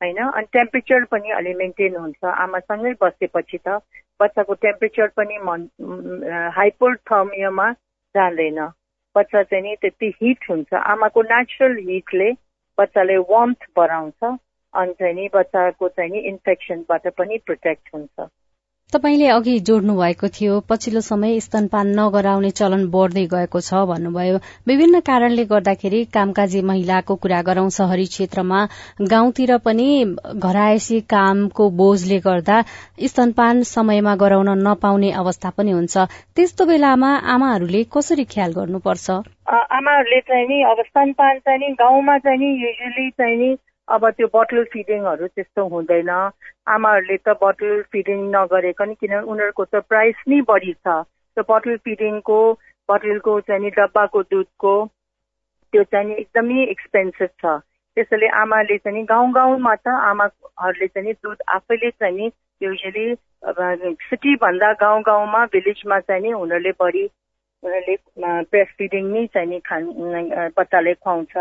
होइन? 0.01 0.17
अनि 0.17 0.47
टेम्परेचर 0.53 1.03
पनि 1.11 1.29
अलि 1.31 1.53
मेन्टेन 1.53 1.95
हुन्छ। 1.95 2.25
आमासँगै 2.25 2.93
बसेपछि 3.01 3.57
त 3.67 3.79
बच्चाको 4.21 4.53
टेम्परेचर 4.65 5.07
पनि 5.17 5.37
मन 5.47 5.61
हाइपोथर्मियामा 6.57 7.71
जाँदैन। 8.15 8.59
बच्चा 9.15 9.43
चाहिँ 9.43 9.63
नि 9.63 9.75
त्यति 9.81 10.07
हिट 10.21 10.49
हुन्छ। 10.49 10.73
आमाको 10.73 11.21
नेचुरल 11.21 11.77
हिटले 11.89 12.29
बच्चाले 12.77 13.17
वार्मथ 13.17 13.61
बढाउँछ। 13.77 14.21
अनि 14.73 14.93
चाहिँ 14.99 15.13
नि 15.15 15.29
बच्चाको 15.33 15.87
चाहिँ 15.89 16.11
नि 16.11 16.19
इन्फेक्सनबाट 16.31 17.07
पनि 17.17 17.37
प्रोटेक्ट 17.45 17.89
हुन्छ। 17.93 18.29
तपाईँले 18.93 19.27
अघि 19.27 19.53
जोड्नु 19.67 19.93
भएको 19.95 20.27
थियो 20.35 20.59
पछिल्लो 20.69 20.99
समय 21.01 21.39
स्तनपान 21.39 21.87
नगराउने 21.95 22.51
चलन 22.59 22.85
बढ़दै 22.87 23.25
गएको 23.33 23.59
छ 23.59 23.81
भन्नुभयो। 23.89 24.37
विभिन्न 24.67 24.99
कारणले 25.09 25.45
गर्दाखेरि 25.45 25.99
कामकाजी 26.13 26.61
महिलाको 26.69 27.15
कुरा 27.15 27.41
गरौं 27.41 27.67
शहरी 27.69 28.05
क्षेत्रमा 28.05 28.59
गाउँतिर 29.11 29.57
पनि 29.65 29.89
घरायसी 30.39 31.01
कामको 31.13 31.69
बोझले 31.83 32.19
गर्दा 32.19 32.61
स्तनपान 33.03 33.61
समयमा 33.67 34.15
गराउन 34.23 34.55
नपाउने 34.67 35.11
अवस्था 35.19 35.49
पनि 35.57 35.71
हुन्छ। 35.71 36.07
त्यस्तो 36.35 36.65
बेलामा 36.65 37.11
आमाहरूले 37.35 37.83
कसरी 37.91 38.25
ख्याल 38.31 38.53
गर्नुपर्छ? 38.53 39.07
आमाहरूले 39.51 40.19
चाहिँ 40.31 40.47
नि 40.47 40.63
अब 40.63 40.83
स्तनपान 40.87 41.39
चाहिँ 41.39 41.59
नि 41.59 41.75
गाउँमा 41.75 42.17
चाहिँ 42.17 42.39
नि 42.39 42.55
युजली 42.63 43.09
चाहिँ 43.09 43.37
नि 43.37 43.55
अब 43.87 44.09
त्यो 44.17 44.27
बटल 44.33 44.63
फिडिङहरू 44.71 45.27
त्यस्तो 45.27 45.67
हुँदैन। 45.73 46.09
आमाहरूले 46.75 47.17
त 47.17 47.35
बटल 47.43 47.81
फिडिङ 47.91 48.19
नगरेको 48.35 48.85
नि 48.85 48.95
किनभने 49.01 49.29
उनीहरूको 49.31 49.63
त 49.65 49.83
प्राइस 49.89 50.23
नै 50.27 50.41
बढी 50.49 50.73
छ। 50.73 50.95
त्यो 51.37 51.43
बटल 51.49 51.77
फिडिङको 51.85 52.39
बटलको 52.89 53.39
चाहिँ 53.47 53.71
डब्बाको 53.77 54.21
दुधको 54.31 54.73
त्यो 55.73 55.83
चाहिँ 55.93 56.15
एकदमै 56.15 56.63
एक्सपेन्सिभ 56.75 57.31
छ। 57.41 57.55
त्यसैले 57.97 58.27
आमाले 58.41 58.77
चाहिँ 58.77 59.03
गाउँ 59.05 59.31
गाउँमा 59.33 59.75
त 59.75 59.87
आमाहरूले 60.09 60.87
चाहिँ 60.87 61.13
दुध 61.23 61.39
आफैले 61.55 61.89
चाहिँ 61.91 62.15
नि 62.17 62.31
युजली 62.61 63.07
सिटीभन्दा 64.03 64.71
गाउँ 64.81 65.01
गाउँमा 65.07 65.45
भिलेजमा 65.55 65.99
चाहिँ 65.99 66.21
नि 66.23 66.33
उनीहरूले 66.33 66.71
बढी 66.79 67.03
उनीहरूले 67.63 67.95
ब्रेस्ट 68.51 68.73
फिडिङ 68.77 69.05
नै 69.13 69.25
चाहिँ 69.33 69.59
खान 69.69 69.83
बच्चाले 70.57 70.93
खुवाउँछ। 70.93 71.33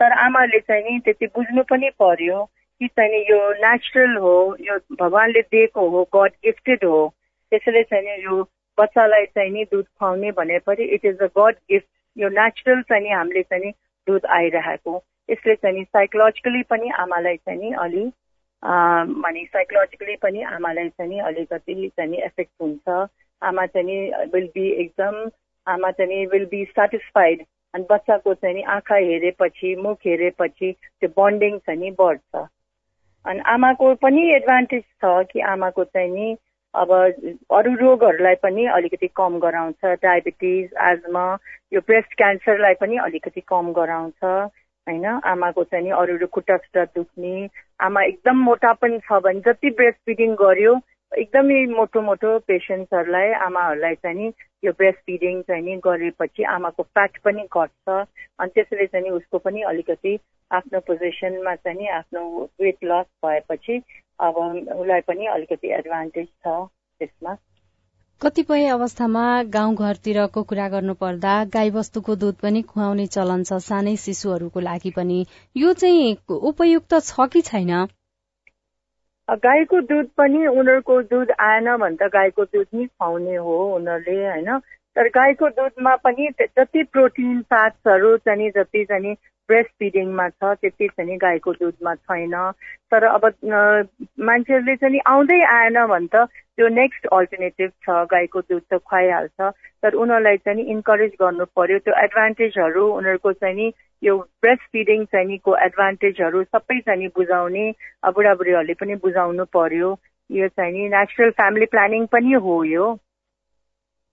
तर 0.00 0.12
आमाले 0.12 0.58
चाहिँ 0.60 0.84
नि 0.84 0.98
त्यति 0.98 1.26
बुझ्नु 1.26 1.62
पनि 1.62 1.90
पर्यो 1.90 2.44
कि 2.80 2.86
चाहिँ 2.88 3.20
यो 3.30 3.52
नेचुरल 3.52 4.16
हो 4.16 4.34
यो 4.60 4.78
भगवान्ले 5.00 5.40
दिएको 5.40 5.88
हो 5.88 6.08
गड 6.16 6.30
गिफ्टेड 6.44 6.84
हो 6.84 7.14
त्यसैले 7.50 7.82
चाहिँ 7.82 8.18
यो 8.24 8.42
बच्चालाई 8.78 9.26
चाहिँ 9.26 9.50
नि 9.50 9.64
दुध 9.64 9.84
खुवाउने 9.84 10.30
भनेपछि 10.30 10.82
it 10.82 11.04
is 11.04 11.18
a 11.18 11.26
god 11.38 11.54
gift 11.70 11.86
यो 12.16 12.28
नेचुरल 12.28 12.82
चाहिँ 12.82 13.02
नि 13.02 13.10
हामीले 13.10 13.42
चाहिँ 13.42 13.64
नि 13.64 13.72
दुध 14.06 14.26
आइरहेको 14.26 15.04
यसले 15.30 15.54
चाहिँ 15.54 15.76
नि 15.78 15.84
साइकोलोजिकली 15.84 16.62
पनि 16.62 16.90
आमालाई 16.98 17.36
चाहिँ 17.36 17.60
नि 17.60 17.72
अलि 17.72 18.12
भने 19.22 19.44
साइकोलोजिकली 19.44 20.16
पनि 20.16 20.42
आमालाई 20.42 20.88
चाहिँ 20.88 21.10
नि 21.10 21.18
अलिकति 21.18 21.90
चाहिँ 21.96 22.14
एफेक्ट 22.14 22.52
हुन्छ 22.60 23.08
आमा 23.42 23.66
चाहिँ 23.66 23.86
नि 23.86 24.26
विल 24.34 24.46
बी 24.46 24.68
एकदम 24.70 25.30
आमा 25.66 25.90
चाहिँ 25.90 26.26
विल 26.26 26.44
बी 26.44 26.64
सेटिस्फाइड 26.64 27.44
अनि 27.74 27.84
बच्चाको 27.90 28.34
चाहिँ 28.34 28.54
नि 28.54 28.62
आँखा 28.68 28.94
हेरेपछि 28.94 29.74
मुख 29.82 29.98
हेरेपछि 30.06 30.72
त्यो 30.72 31.08
बन्डिङ 31.16 31.58
चाहिँ 31.58 31.80
नि 31.80 31.90
बढ्छ। 31.98 32.46
अनि 33.24 33.40
आमाको 33.46 33.94
पनि 34.02 34.22
एडभान्टेज 34.34 34.82
छ 34.82 35.12
कि 35.32 35.40
आमाको 35.40 35.84
चाहिँ 35.84 36.10
नि 36.10 36.36
अब 36.74 36.90
अरू 37.52 37.74
रोगहरूलाई 37.76 38.34
पनि 38.42 38.66
अलिकति 38.76 39.08
कम 39.16 39.38
गराउँछ। 39.38 39.84
डायबिटिज 40.02 40.70
एजमा 40.82 41.24
यो 41.72 41.80
ब्रेस्ट 41.80 42.14
क्यान्सरलाई 42.16 42.74
पनि 42.80 42.96
अलिकति 42.98 43.40
कम 43.48 43.72
गराउँछ 43.72 44.24
होइन? 44.24 45.04
आमाको 45.06 45.64
चाहिँ 45.64 45.84
नि 45.84 45.90
अरू 45.90 46.26
खुट्टा 46.26 46.56
खुट्टा 46.56 46.84
दुख्ने। 46.96 47.48
आमा 47.80 48.02
एकदम 48.04 48.36
मोटा 48.44 48.72
पनि 48.72 48.98
छ 48.98 49.20
भने 49.24 49.40
जति 49.46 49.70
ब्रेस्ट 49.70 49.98
फिडिङ 50.06 50.34
गर्यो 50.34 50.74
एकदमै 51.20 51.56
मोटो 51.66 52.00
मोटो 52.00 52.28
पेसेन्ट्सहरूलाई 52.48 53.32
आमाहरूलाई 53.46 53.94
चाहिँ 53.94 54.16
नि 54.16 54.32
यो 54.64 54.72
ब्रेस्ट 54.72 54.98
फिडिङ 54.98 55.40
चाहिँ 55.42 55.64
नि 55.64 55.76
गरेपछि 55.84 56.42
आमाको 56.52 56.82
फ्याट 56.82 57.18
पनि 57.24 57.42
घट्छ। 57.42 57.96
अनि 58.40 58.50
त्यसरी 58.54 58.86
चाहिँ 58.86 59.04
नि 59.04 59.10
उसको 59.10 59.38
पनि 59.38 59.62
अलिकति 59.62 60.18
आफ्नो 60.50 60.80
पोजिसनमा 60.80 61.54
चाहिँ 61.54 61.78
नि 61.78 61.88
आफ्नो 61.98 62.22
वेट 62.60 62.84
लस 62.84 63.06
भएपछि 63.24 63.80
अब 64.20 64.36
उसलाई 64.36 65.00
पनि 65.00 65.26
अलिकति 65.26 65.72
एडभान्टेज 65.74 66.26
छ 66.26 66.58
त्यसमा। 67.00 67.36
कतिपय 68.20 68.66
अवस्थामा 68.68 69.24
गाउँघरतिरको 69.54 70.42
कुरा 70.42 70.68
गर्नुपर्दा 70.68 71.32
गाईबस्तुको 71.54 72.14
दुध 72.16 72.36
पनि 72.42 72.62
खुवाउने 72.62 73.06
चलन 73.06 73.42
छ 73.42 73.58
सानै 73.62 73.96
शिशुहरूको 73.96 74.60
लागि 74.60 74.90
पनि। 74.96 75.24
यो 75.56 75.72
चाहिँ 75.72 76.16
उपयुक्त 76.42 76.94
छ 77.00 77.28
कि 77.32 77.42
छैन? 77.42 77.72
गाईको 79.28 79.80
दुध 79.80 80.06
पनि 80.16 80.46
उनीहरूको 80.46 81.00
दुध 81.02 81.30
आएन 81.40 81.76
भने 81.76 81.96
त 81.96 82.08
गाईको 82.12 82.44
दुध 82.44 82.66
नै 82.74 82.86
खुवाउने 82.86 83.36
हो 83.36 83.56
उनीहरूले 83.74 84.26
होइन? 84.26 84.58
तर 84.96 85.08
गाईको 85.08 85.48
दुधमा 85.50 85.94
पनि 85.96 86.28
जति 86.40 86.82
प्रोटिन 86.92 87.40
फ्याट्सहरू 87.42 88.16
चाहिँ 88.18 88.50
जति 88.50 88.84
चाहिँ 88.84 89.14
ब्रेस्ट 89.52 89.70
फिडिङमा 89.78 90.28
छ 90.28 90.54
त्यति 90.60 90.88
चाहिँ 90.88 91.16
गाईको 91.24 91.52
दुधमा 91.60 91.94
छैन। 91.94 92.34
तर 92.92 93.04
अब 93.04 93.24
मान्छेहरूले 94.28 94.76
चाहिँ 94.76 95.00
आउँदै 95.12 95.40
आएन 95.52 95.78
भने 95.92 96.08
त 96.14 96.24
त्यो 96.56 96.68
नेक्स्ट 96.68 97.06
अल्टरनेटिभ 97.12 97.70
छ 97.84 98.04
गाईको 98.10 98.40
दुध 98.40 98.62
त 98.72 98.78
खुवाइहाल्छ। 98.80 99.52
तर 99.82 99.94
उनीहरूलाई 99.94 100.36
चाहिँ 100.44 100.64
इन्करेज 100.74 101.12
गर्नु 101.20 101.44
पर्यो। 101.56 101.78
त्यो 101.84 101.94
एडभान्टेजहरू 102.04 102.84
उनीहरूको 102.98 103.32
चाहिँ 103.32 103.56
नि 103.56 103.72
यो 104.02 104.16
ब्रेस्ट 104.42 104.64
फिडिङ 104.72 105.04
चाहिँ 105.12 105.26
निको 105.26 105.56
एडभान्टेजहरू 105.66 106.42
सबै 106.44 106.78
चाहिँ 106.80 107.00
नि 107.00 107.08
बुझाउने 107.16 107.64
बुढाबुढीहरूले 108.14 108.74
पनि 108.80 108.94
बुझाउनु 109.04 109.44
पर्यो। 109.56 109.90
यो 110.30 110.48
चाहिँ 110.48 110.72
नि 110.72 110.88
नेचुरल 110.88 111.30
फ्यामिली 111.38 111.66
प्लानिङ 111.72 112.06
पनि 112.12 112.32
हो 112.46 112.64
यो। 112.64 112.90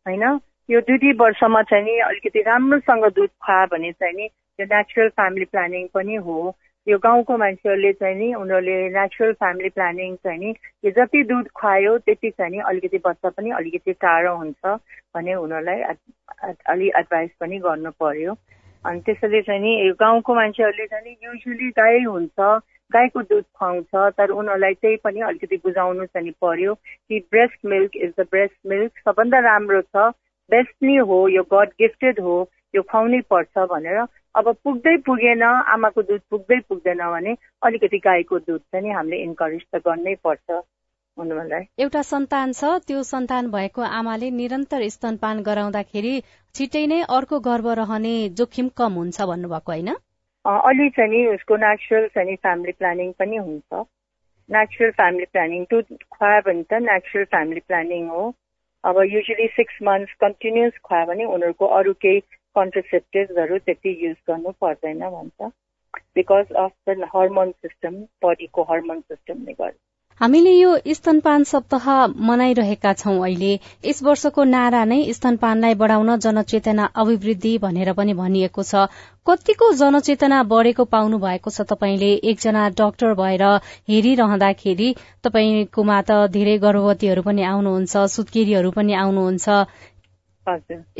होइन? 0.05 0.23
यो 0.69 0.79
दुई 0.87 0.97
दुई 0.97 1.11
वर्षमा 1.19 1.61
चाहिँ 1.69 1.83
नि 1.85 1.99
अलिकति 2.07 2.41
राम्रोसँग 2.47 3.05
दुध 3.15 3.29
खुवा 3.43 3.65
भने 3.71 3.91
चाहिँ 3.91 4.15
नि 4.15 4.27
यो 4.59 4.65
नेचुरल 4.67 5.09
फ्यामिली 5.11 5.45
प्लानिङ 5.45 5.87
पनि 5.93 6.15
हो 6.21 6.39
यो 6.87 6.97
गाउँको 6.97 7.37
मान्छेहरूले 7.37 7.91
चाहिँ 7.93 8.15
नि 8.15 8.33
उनीहरूले 8.33 8.77
नेचुरल 8.89 9.33
फ्यामिली 9.33 9.69
प्लानिङ 9.69 10.15
चाहिँ 10.15 10.39
नि 10.39 10.53
यो 10.83 10.91
जति 10.91 11.23
दुध 11.23 11.47
खुवायो 11.55 11.97
त्यति 11.99 12.29
चाहिँ 12.29 12.51
नि 12.51 12.59
अलिकति 12.65 12.97
बच्चा 13.05 13.29
पनि 13.29 13.51
अलिकति 13.51 13.93
टाढो 13.93 14.35
हुन्छ 14.35 14.75
भने 15.15 15.35
उनीहरूलाई 15.35 15.81
अलि 16.67 16.87
एडभाइस 16.95 17.29
पनि 17.39 17.59
गर्नु 17.59 17.91
पर्यो 17.99 18.35
अनि 18.85 18.99
त्यसैले 19.01 19.41
चाहिँ 19.41 19.61
नि 19.61 19.91
गाउँको 19.99 20.35
मान्छेहरूले 20.35 20.85
चाहिँ 20.87 21.05
नि 21.05 21.15
युजली 21.23 21.69
गाई 21.75 22.03
हुन्छ 22.03 22.39
गाईको 22.91 23.21
दुध 23.23 23.43
खुवाउँछ 23.55 23.95
तर 24.17 24.29
उनीहरूलाई 24.31 24.73
त्यही 24.73 24.95
पनि 24.97 25.21
अलिकति 25.21 25.57
बुझाउनु 25.57 26.05
चाहिँ 26.05 26.31
पर्यो 26.41 26.73
कि 26.75 27.19
breast 27.31 27.65
milk 27.65 27.95
is 27.95 28.13
the 28.19 28.27
breast 28.31 28.55
milk 28.67 28.91
सबभन्दा 28.99 29.39
राम्रो 29.39 29.81
छ 29.81 30.11
बेस्ट 30.49 30.75
नै 30.83 30.97
हो 31.05 31.27
यो 31.27 31.43
गड 31.53 31.69
गिफ्टेड 31.79 32.19
हो 32.19 32.37
यो 32.73 32.81
खुवाउनै 32.89 33.21
पर्छ 33.29 33.67
भनेर 33.69 33.99
अब 34.35 34.51
पुग्दै 34.63 34.95
पुगेन 35.05 35.43
आमाको 35.75 36.01
दुध 36.09 36.21
पुग्दै 36.29 36.59
पुग्दैन 36.69 37.05
भने 37.11 37.37
अलिकति 37.61 37.99
गाईको 37.99 38.39
दुध 38.39 38.61
चाहिँ 38.61 38.85
नि 38.85 38.91
हामीले 38.93 39.23
इन्करेज 39.23 39.63
त 39.63 39.81
गर्नै 39.85 40.15
पर्छ। 40.23 40.59
एउटा 41.17 42.01
सन्तान 42.07 42.51
छ 42.53 42.67
त्यो 42.87 42.99
सन्तान 43.03 43.47
भएको 43.51 43.81
आमाले 43.93 44.29
निरन्तर 44.31 44.83
स्तनपान 44.89 45.41
गराउँदाखेरि 45.43 46.13
छिट्टै 46.55 46.83
नै 46.87 46.99
अर्को 47.15 47.39
गर्भ 47.47 47.67
रहने 47.79 48.13
जोखिम 48.39 48.69
कम 48.77 48.93
हुन्छ 48.99 49.27
भन्नुभएको 49.31 49.71
होइन? 49.71 49.89
अलि 50.45 50.89
चाहिँ 50.89 51.11
नि 51.11 51.25
उसको 51.33 51.57
नेचुरल 51.63 52.07
चाहिँ 52.15 52.35
फ्यामिली 52.35 52.71
प्लानिङ 52.79 53.11
पनि 53.19 53.37
हुन्छ। 53.37 53.83
नेचुरल 54.49 54.91
फ्यामिली 54.91 55.25
प्लानिङ 55.33 55.65
टु 55.69 55.81
खुवायो 55.91 56.41
भने 56.47 56.63
त 56.63 56.81
नेचुरल 56.87 57.25
फ्यामिली 57.33 57.61
प्लानिङ 57.67 58.07
हो। 58.09 58.23
अब 58.83 59.01
युजली 59.11 59.47
सिक्स 59.53 59.81
मन्थ्स 59.83 60.13
कन्टिन्युस 60.21 60.77
खुवायो 60.83 61.05
भने 61.05 61.25
उनीहरूको 61.35 61.65
अरू 61.79 61.93
केही 62.03 62.19
कन्ट्रासेप्टिभ्सहरू 62.55 63.57
त्यति 63.57 63.97
युज 64.05 64.15
गर्नु 64.29 64.51
पर्दैन 64.61 64.99
भन्छ। 65.09 65.51
Because 66.15 66.55
of 66.57 66.71
the 66.89 67.07
hormone 67.15 67.51
system 67.51 68.01
बडीको 68.23 68.63
हर्मोन 68.71 68.99
सिस्टमले 69.01 69.53
गर्दा 69.53 69.77
हामीले 70.21 70.51
यो 70.51 70.71
स्तनपान 70.93 71.43
सप्ताह 71.49 71.85
मनाइरहेका 72.29 72.91
छौं 72.93 73.13
अहिले। 73.25 73.51
यस 73.85 74.01
वर्षको 74.03 74.43
नारा 74.43 74.83
नै 74.85 74.97
स्तनपानलाई 75.13 75.75
बढ़ाउन 75.81 76.15
जनचेतना 76.25 76.87
अभिवृद्धि 77.03 77.51
भनेर 77.57 77.91
पनि 77.99 78.13
भनिएको 78.13 78.63
छ। 78.63 78.83
कतिको 79.25 79.71
जनचेतना 79.81 80.41
बढ़ेको 80.51 80.85
पाउनु 80.95 81.19
भएको 81.19 81.49
छ 81.49 81.67
तपाईँले? 81.71 82.11
एकजना 82.31 82.67
डाक्टर 82.81 83.13
भएर 83.21 83.45
हेरिरहँदाखेरि 83.89 84.89
तपाईँकोमा 85.23 86.01
त 86.01 86.19
धेरै 86.35 86.57
गर्भवतीहरू 86.65 87.21
पनि 87.29 87.47
आउनुहुन्छ 87.51 88.03
सुत्केरीहरू 88.15 88.71
पनि 88.71 88.99
आउनुहुन्छ। 89.03 89.63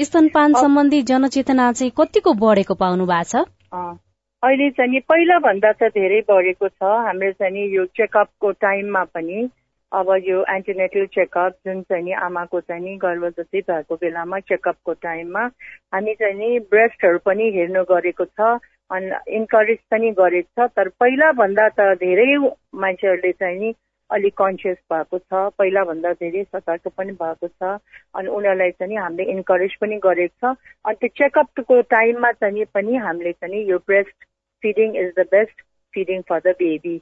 स्तनपान 0.04 0.54
सम्बन्धी 0.54 1.02
जनचेतना 1.02 1.72
चाहिँ 1.72 1.92
कतिको 1.98 2.34
बढ़ेको 2.34 2.74
पाउनु 2.76 3.06
भएको 3.06 3.24
छ? 3.24 3.46
अहिले 4.44 4.70
चाहिँ 4.70 4.92
नि 4.92 5.00
पहिलाभन्दा 5.00 5.72
त 5.72 5.84
धेरै 5.84 6.22
बढेको 6.22 6.68
छ। 6.68 6.84
हाम्रो 6.84 7.32
चाहिँ 7.32 7.54
नि 7.54 7.76
यो 7.76 7.86
चेकअपको 7.86 8.52
टाइममा 8.52 9.04
पनि 9.04 9.50
अब 9.92 10.10
यो 10.24 10.46
एन्टिनेटल 10.50 11.06
चेकअप 11.06 11.54
जुन 11.68 11.82
चाहिँ 11.82 12.04
नि 12.04 12.12
आमाको 12.12 12.60
चाहिँ 12.60 12.84
नि 12.84 12.96
गर्भवती 12.96 13.62
भएको 13.62 13.96
बेलामा 13.96 14.40
चेकअपको 14.40 14.94
टाइममा 14.94 15.44
हामी 15.94 16.14
चाहिँ 16.14 16.36
नि 16.36 16.60
ब्रेस्टहरू 16.60 17.18
पनि 17.26 17.44
हेर्नु 17.44 17.84
गरेको 17.84 18.26
छ। 18.26 18.60
अनि 18.92 19.36
इन्करेज 19.36 19.78
पनि 19.92 20.12
गरेको 20.12 20.68
छ। 20.68 20.70
तर 20.76 20.88
पहिलाभन्दा 20.90 21.70
त 21.70 21.80
धेरै 21.80 22.38
मान्छेहरूले 22.76 23.32
चाहिँ 23.32 23.60
नि 23.60 23.74
अलिक 24.10 24.34
कन्सियस 24.38 24.78
भएको 24.92 25.18
छ। 25.20 25.42
पहिलाभन्दा 25.58 26.12
धेरै 26.14 26.44
सतर्क 26.44 26.88
पनि 26.98 27.12
भएको 27.22 27.48
छ। 27.48 27.78
अनि 28.16 28.28
उनीहरूलाई 28.28 28.72
चाहिँ 28.72 28.98
हामीले 28.98 29.32
इन्करेज 29.32 29.76
पनि 29.82 29.98
गरेको 30.04 30.54
छ। 30.54 30.58
अनि 30.86 30.96
त्यो 30.96 31.10
चेकअपको 31.18 31.82
टाइममा 31.90 32.32
चाहिँ 32.32 32.66
पनि 32.74 32.96
हामीले 33.06 33.32
चाहिँ 33.32 33.64
यो 33.70 33.78
breast 33.88 34.18
feeding 34.64 34.96
is 34.96 35.14
the 35.20 35.28
best 35.32 35.62
feeding 35.94 36.22
for 36.30 36.40
the 36.40 36.56
baby 36.60 36.96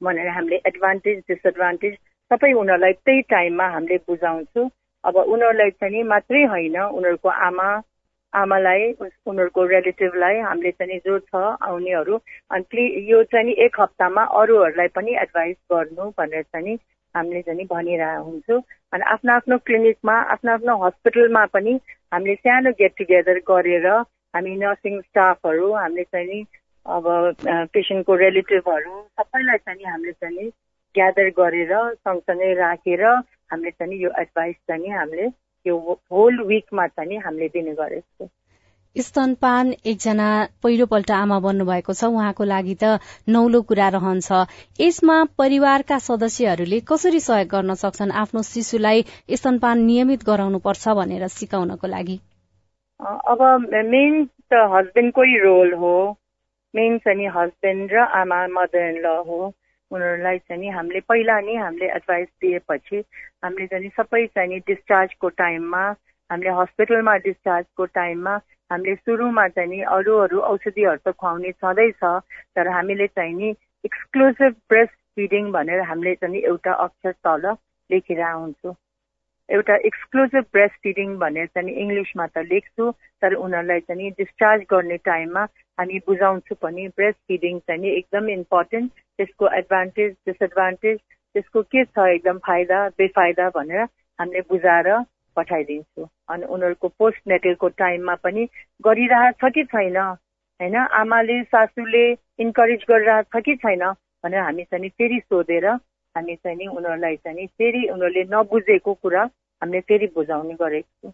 भनेर 0.00 0.28
हामीले 0.28 0.56
एडभान्टेज 0.66 1.18
डिसएडभान्टेज 1.28 1.94
सबै 2.30 2.52
उनीहरूलाई 2.52 2.92
त्यही 2.92 3.20
टाइममा 3.30 3.66
हामीले 3.68 3.96
बुझाउँछौँ। 4.08 4.68
अब 5.04 5.16
उनीहरूलाई 5.16 5.70
चाहिँ 5.70 6.02
मात्रै 6.04 6.44
होइन 6.44 6.76
उनीहरूको 6.80 7.28
आमा 7.48 7.68
आमालाई 8.32 8.92
उनीहरूको 9.26 9.64
रिलेटिभलाई 9.66 10.38
हामीले 10.40 10.70
चाहिँ 10.72 10.98
जो 11.06 11.18
छ 11.20 11.42
आउनेहरू 11.62 12.16
अनि 12.50 12.64
प्लि 12.70 12.84
यो 13.10 13.22
चाहिँ 13.32 13.54
एक 13.64 13.80
हप्तामा 13.80 14.22
अरूहरूलाई 14.40 14.88
पनि 14.96 15.16
एडभाइस 15.22 15.56
गर्नु 15.72 16.08
भनेर 16.18 16.42
चाहिँ 16.42 16.76
हामीले 17.14 17.42
चाहिँ 17.42 17.66
भनिरहेको 17.66 18.24
हुन्छौँ। 18.24 18.60
अनि 18.92 19.04
आफ्नो 19.12 19.32
आफ्नो 19.32 19.58
क्लिनिकमा 19.66 20.14
आफ्नो 20.32 20.52
आफ्नो 20.52 20.76
हस्पिटलमा 20.84 21.44
पनि 21.52 21.74
हामीले 22.12 22.34
सानो 22.34 22.70
गेट 22.80 22.92
टुगेदर 22.98 23.38
गरेर 23.50 23.86
हामी 24.34 24.56
नर्सिङ 24.56 25.00
स्टाफहरू 25.00 25.72
हामीले 25.74 26.04
चाहिँ 26.04 26.42
अब 26.86 27.04
पेसेन्टको 27.74 28.14
रिलेटिभहरू 28.16 28.94
सबैलाई 29.20 29.58
चाहिँ 29.66 29.84
हामीले 29.84 30.12
चाहिँ 30.12 30.48
ग्यादर 30.94 31.28
गरेर 31.36 31.72
सँगसँगै 31.94 32.52
राखेर 32.54 33.04
हामीले 33.04 33.70
चाहिँ 33.70 34.02
यो 34.02 34.10
एडभाइस 34.20 34.56
चाहिँ 34.68 34.90
हामीले 34.92 35.28
यो 35.66 35.76
होल 36.12 36.42
विकमा 36.44 36.86
चाहिँ 36.86 37.18
हामीले 37.18 37.48
दिने 37.48 37.74
गरेको 37.74 38.26
छौँ 38.26 38.30
स्तनपान 38.96 39.72
एकजना 39.86 40.28
पहिलोपल्ट 40.62 41.10
आमा 41.10 41.38
बन्नुभएको 41.40 41.92
छ। 41.92 42.08
उहाँको 42.12 42.44
लागि 42.44 42.74
त 42.82 42.98
नौलो 43.28 43.60
कुरा 43.68 43.88
रहन्छ। 43.94 44.40
यसमा 44.80 45.16
परिवारका 45.38 45.98
सदस्यहरूले 45.98 46.80
कसरी 46.90 47.20
सहयोग 47.20 47.48
गर्न 47.48 47.74
सक्छन्? 47.82 48.12
आफ्नो 48.12 48.42
शिशुलाई 48.42 49.04
स्तनपान 49.32 49.84
नियमित 49.84 50.24
गराउनु 50.24 50.58
पर्छ 50.58 50.96
भनेर 51.00 51.26
सिकाउनको 51.36 51.86
लागि। 51.86 52.18
अब 53.00 53.40
मेन 53.94 54.24
त 54.52 54.60
हस्बेन्डकै 54.74 55.32
रोल 55.40 55.72
हो। 55.74 55.94
मेन 56.74 56.98
चाहिँ 56.98 57.18
नि 57.18 57.26
हस्बेन्ड 57.36 57.92
र 57.92 58.04
आमा 58.20 58.46
मदर 58.52 58.88
इन 58.90 59.00
ल 59.00 59.16
हो। 59.28 59.40
उनीहरूलाई 59.92 60.38
चाहिँ 60.40 60.60
नि 60.60 60.68
हामीले 60.68 61.00
पहिला 61.08 61.38
नै 61.40 61.54
हामीले 61.56 61.88
एडभाइस 61.92 62.28
दिएपछि 62.40 62.98
हामीले 63.44 63.66
चाहिँ 63.66 63.90
सबै 63.96 64.26
चाहिँ 64.28 64.48
नि 64.48 64.58
डिस्चार्जको 64.66 65.28
टाइममा 65.36 65.82
हामीले 66.30 66.52
हस्पिटलमा 66.52 67.16
डिस्चार्जको 67.22 67.84
टाइममा 67.92 68.34
हामीले 68.70 68.94
सुरुमा 68.96 69.46
चाहिँ 69.50 69.70
नि 69.70 69.80
अरू 69.90 70.16
अरू 70.18 70.38
औषधिहरू 70.46 71.02
त 71.06 71.14
खुवाउने 71.14 71.52
छँदैछ 71.54 72.04
तर 72.56 72.68
हामीले 72.68 73.06
चाहिँ 73.10 73.34
नि 73.34 73.54
एक्सक्लुसिभ 73.84 74.54
ब्रेस्ट 74.68 74.96
फिडिङ 75.16 75.50
भनेर 75.52 75.80
हामीले 75.84 76.14
चाहिँ 76.16 76.40
एउटा 76.44 76.72
अक्षर 76.84 77.12
तल 77.20 77.52
लेखेर 77.90 78.22
हुन्छौँ 78.24 78.74
एउटा 79.52 79.74
एक्सक्लुसिभ 79.86 80.44
ब्रेस्ट 80.52 80.76
फिडिङ 80.82 81.16
भनेर 81.18 81.46
चाहिँ 81.46 81.74
इङ्ग्लिसमा 81.82 82.26
त 82.26 82.44
लेख्छु 82.50 82.90
तर 83.22 83.34
उनीहरूलाई 83.36 83.80
चाहिँ 83.88 84.10
डिस्चार्ज 84.18 84.62
गर्ने 84.70 84.96
टाइममा 85.08 85.42
हामी 85.78 85.98
बुझाउँछु 86.06 86.54
पनि 86.62 86.86
ब्रेस्ट 86.96 87.18
फिडिङ 87.28 87.58
चाहिँ 87.68 87.90
एकदम 87.92 88.28
इम्पोर्टेन्ट 88.30 88.92
त्यसको 89.18 89.48
एडभान्टेज 89.58 90.12
डिसएडभान्टेज 90.28 90.98
त्यसको 90.98 91.62
के 91.72 91.84
छ 91.84 92.06
एकदम 92.14 92.38
फाइदा 92.46 92.78
बेफाइदा 92.98 93.48
भनेर 93.56 93.82
हामीले 94.18 94.40
बुझाएर 94.48 94.88
पठाइदिन्छु। 95.36 96.08
अनि 96.28 96.44
उनीहरूको 96.54 96.88
पोस्ट 96.98 97.20
नेटलको 97.28 97.68
टाइममा 97.82 98.14
पनि 98.24 98.44
गरिरहेको 98.84 99.48
छ 99.48 99.52
कि 99.54 99.64
छैन? 99.64 99.96
होइन? 100.60 100.76
आमाले 100.76 101.42
सासूले 101.44 102.04
इन्करेज 102.44 102.84
गरिरहेको 102.90 103.38
छ 103.38 103.42
कि 103.44 103.56
छैन? 103.64 103.84
भनेर 104.24 104.40
हामी 104.40 104.64
चाहिँ 104.64 104.88
फेरि 104.98 105.20
सोधेर 105.20 105.66
हामी 106.14 106.34
चाहिँ 106.36 106.56
नि 106.58 106.66
उनीहरूलाई 106.66 107.16
चाहिँ 107.16 107.46
फेरि 107.58 107.82
उनीहरूले 107.88 108.24
नबुझेको 108.32 108.94
कुरा 109.02 109.24
हामीले 109.62 109.80
फेरि 109.80 110.06
बुझाउने 110.06 110.54
गरेको 110.54 111.10
छु। 111.10 111.12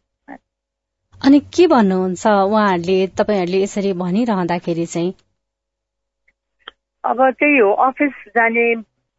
अनि 1.27 1.41
के 1.41 1.67
भन्नुहुन्छ? 1.67 2.27
उहाँहरूले 2.27 3.07
तपाईँहरूले 3.07 3.63
यसरी 3.63 3.93
भनिरहँदाखेरि 3.93 4.87
चाहिँ? 4.87 5.13
अब 7.05 7.31
त्यही 7.31 7.59
हो 7.59 7.73
अफिस 7.73 8.13
जाने 8.37 8.65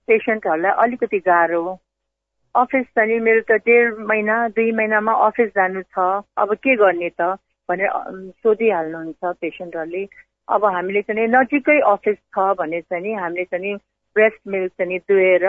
पेसेन्टहरूलाई 0.08 0.72
अलिकति 0.84 1.20
गाह्रो। 1.20 1.62
अफिस 2.56 2.86
चाहिँ 2.86 3.20
मेरो 3.20 3.42
त 3.42 3.62
डेढ 3.62 3.94
महिना 4.10 4.48
दुई 4.50 4.72
महिनामा 4.72 5.13
अफिस 5.13 5.50
जानु 5.50 5.82
छ। 5.82 6.26
अब 6.38 6.54
के 6.54 6.76
गर्ने 6.76 7.10
त 7.22 7.38
भनेर 7.70 7.89
सोधिहाल्नुहुन्छ 8.42 9.36
पेसेन्टहरूले। 9.42 10.04
अब 10.50 10.65
हामीले 10.65 11.02
चाहिँ 11.02 11.28
नजिकै 11.28 11.80
अफिस 11.86 12.18
छ 12.18 12.54
भने 12.58 12.82
चाहिँ 12.82 13.15
हामीले 13.15 13.44
चाहिँ 13.46 13.76
ब्रेस्ट 14.15 14.42
मिल्क 14.48 14.72
चाहिँ 14.72 15.00
दुहेर 15.00 15.46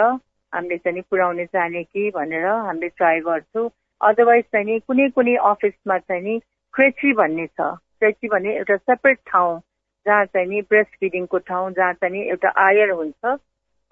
हामीले 0.53 0.77
चाहिँ 0.79 1.03
पुऱ्याउने 1.11 1.45
जाने 1.45 1.83
कि 1.85 2.11
भनेर 2.15 2.47
हामीले 2.47 2.89
ट्राई 2.99 3.21
गर्छौँ। 3.29 3.69
अदरवाइज 4.01 4.45
चाहिँ 4.53 4.67
नि 4.67 4.79
कुनै 4.87 5.09
कुनै 5.17 5.35
अफिसमा 5.51 5.99
चाहिँ 5.99 6.23
नि 6.23 6.39
क्रेची 6.75 7.13
भन्ने 7.13 7.47
छ। 7.47 7.61
क्रेची 8.01 8.29
भन्ने 8.29 8.57
एउटा 8.57 8.77
सेपरेट 8.77 9.19
ठाउँ 9.27 9.61
जहाँ 10.07 10.25
चाहिँ 10.25 10.49
नि 10.49 10.61
ब्रेस्ट 10.71 10.93
फिडिङको 11.01 11.39
ठाउँ 11.39 11.71
जहाँ 11.77 11.93
चाहिँ 11.93 12.15
नि 12.15 12.29
एउटा 12.29 12.49
आयर 12.67 12.91
हुन्छ 12.91 13.39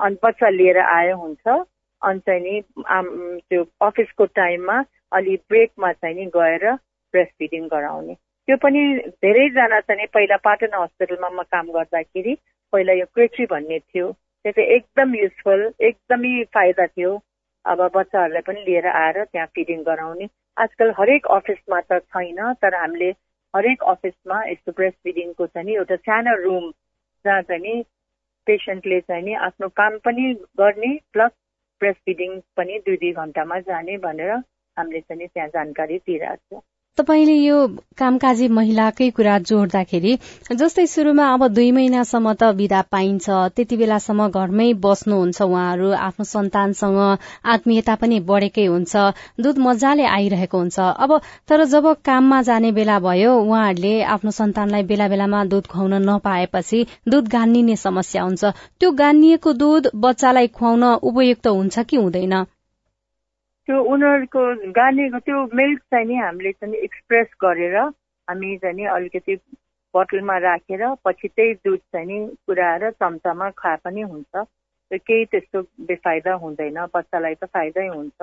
अनि 0.00 0.16
बच्चा 0.24 0.48
लिएर 0.48 0.78
आयो 0.78 1.16
हुन्छ 1.16 1.48
अनि 2.02 2.18
चाहिँ 2.26 2.40
नि 2.42 2.62
त्यो 3.48 3.64
अफिसको 3.86 4.24
टाइममा 4.38 4.76
अलि 5.12 5.36
ब्रेकमा 5.48 5.92
चाहिँ 5.92 6.14
नि 6.16 6.24
गएर 6.36 6.64
ब्रेस्ट 7.14 7.32
फिडिङ 7.38 7.66
गराउने। 7.68 8.14
त्यो 8.14 8.56
पनि 8.56 8.80
धेरैजना 9.24 9.80
चाहिँ 9.80 10.06
पहिला 10.14 10.36
पाटन 10.44 10.74
हस्पिटलमा 10.74 11.28
म 11.28 11.42
काम 11.52 11.66
गर्दाखेरि 11.72 12.34
पहिला 12.72 12.92
यो 12.92 13.06
क्रेची 13.14 13.44
भन्ने 13.52 13.78
थियो। 13.78 14.06
त्यो 14.48 14.64
चाहिँ 14.64 14.76
एकदम 14.76 15.14
युजफुल 15.14 15.62
एकदमै 15.86 16.42
फाइदा 16.54 16.86
थियो। 16.86 17.10
अब 17.64 17.80
बच्चाहरूलाई 17.94 18.42
पनि 18.42 18.60
लिएर 18.64 18.86
आएर 18.86 19.24
त्यहाँ 19.24 19.46
फिडिङ 19.54 19.82
गराउने। 19.84 20.28
आजकल 20.56 20.92
हरेक 20.98 21.26
अफिसमा 21.36 21.80
त 21.80 21.98
छैन 22.08 22.52
तर 22.62 22.74
हामीले 22.74 23.10
हरेक 23.54 23.82
अफिसमा 23.92 24.38
यस्तो 24.48 24.72
ब्रेस्ट 24.72 24.98
फिडिङको 25.04 25.46
चाहिँ 25.46 25.66
नि 25.66 25.74
एउटा 25.74 25.96
सानो 25.96 26.34
रुम 26.44 26.70
जहाँ 27.24 27.42
चाहिँ 27.42 27.62
नि 27.62 27.74
पेसेन्टले 28.46 29.00
चाहिँ 29.00 29.24
नि 29.24 29.34
आफ्नो 29.48 29.68
काम 29.80 29.98
पनि 30.04 30.32
गर्ने 30.60 30.92
प्लस 31.12 31.32
ब्रेस्ट 31.80 32.00
फिडिङ 32.04 32.40
पनि 32.56 32.78
दुई 32.86 32.96
दुई 32.96 33.12
घन्टामा 33.12 33.60
जाने 33.68 33.96
भनेर 34.00 34.32
हामीले 34.32 35.00
चाहिँ 35.00 35.28
त्यहाँ 35.28 35.48
जानकारी 35.48 35.98
दिइरहेको 36.08 36.60
छ। 36.60 36.64
तपाईँले 36.98 37.34
यो 37.34 37.56
कामकाजी 37.98 38.46
महिलाकै 38.54 39.08
कुरा 39.16 39.34
जोड्दाखेरि 39.48 40.12
जस्तै 40.52 40.86
सुरुमा 40.92 41.26
अब 41.34 41.46
दुई 41.56 41.70
महिनासम्म 41.76 42.32
त 42.32 42.50
विदा 42.60 42.80
पाइन्छ 42.94 43.26
त्यति 43.54 43.76
बेलासम्म 43.82 44.26
घरमै 44.30 44.66
बस्नुहुन्छ 44.84 45.38
उहाँहरू 45.42 45.90
आफ्नो 45.98 46.24
सन्तानसँग 46.32 46.98
आत्मीयता 47.54 47.94
पनि 48.02 48.18
बढेकै 48.30 48.66
हुन्छ 48.66 49.04
दूध 49.40 49.62
मजाले 49.66 50.04
आइरहेको 50.16 50.58
हुन्छ। 50.58 50.78
अब 50.98 51.16
तर 51.48 51.64
जब 51.74 51.86
काममा 52.04 52.42
जाने 52.50 52.72
बेला 52.72 52.98
भयो 53.06 53.32
उहाँहरूले 53.40 53.94
आफ्नो 54.16 54.30
सन्तानलाई 54.40 54.82
बेला 54.90 55.08
बेलामा 55.08 55.44
दूध 55.54 55.66
खुवाउन 55.72 55.94
नपाएपछि 56.10 56.84
दूध 57.08 57.28
गान्निने 57.30 57.76
समस्या 57.86 58.22
हुन्छ। 58.22 58.44
त्यो 58.80 58.90
गान्निएको 59.00 59.52
दूध 59.64 59.90
बच्चालाई 60.04 60.46
खुवाउन 60.58 60.84
उपयुक्त 61.02 61.46
हुन्छ 61.48 61.78
कि 61.88 61.96
हुँदैन? 61.96 62.34
त्यो 63.68 63.78
उनीहरूको 63.84 64.42
गानेको 64.72 65.18
त्यो 65.20 65.38
मिल्क 65.54 65.80
चाहिँ 65.92 66.06
नि 66.06 66.14
हामीले 66.16 66.52
चाहिँ 66.52 66.74
एक्सप्रेस 66.84 67.26
गरेर 67.40 67.76
हामी 67.76 68.56
चाहिँ 68.58 68.76
नि 68.76 68.84
अलिकति 68.96 69.34
बोतलमा 69.94 70.36
राखेर 70.38 70.84
पछि 71.04 71.28
त्यही 71.28 71.54
दुध 71.66 71.78
चाहिँ 71.92 72.06
नि 72.06 72.18
पुऱ्याएर 72.46 72.90
चम्चामा 72.90 73.50
खा 73.50 73.74
पनि 73.84 74.02
हुन्छ। 74.02 74.32
त्यो 74.36 74.98
केही 74.98 75.24
त्यस्तो 75.24 75.62
बेफाइदा 75.84 76.32
हुँदैन 76.40 76.78
बच्चालाई 76.94 77.34
त 77.34 77.44
फाइदै 77.44 77.86
हुन्छ। 77.88 78.20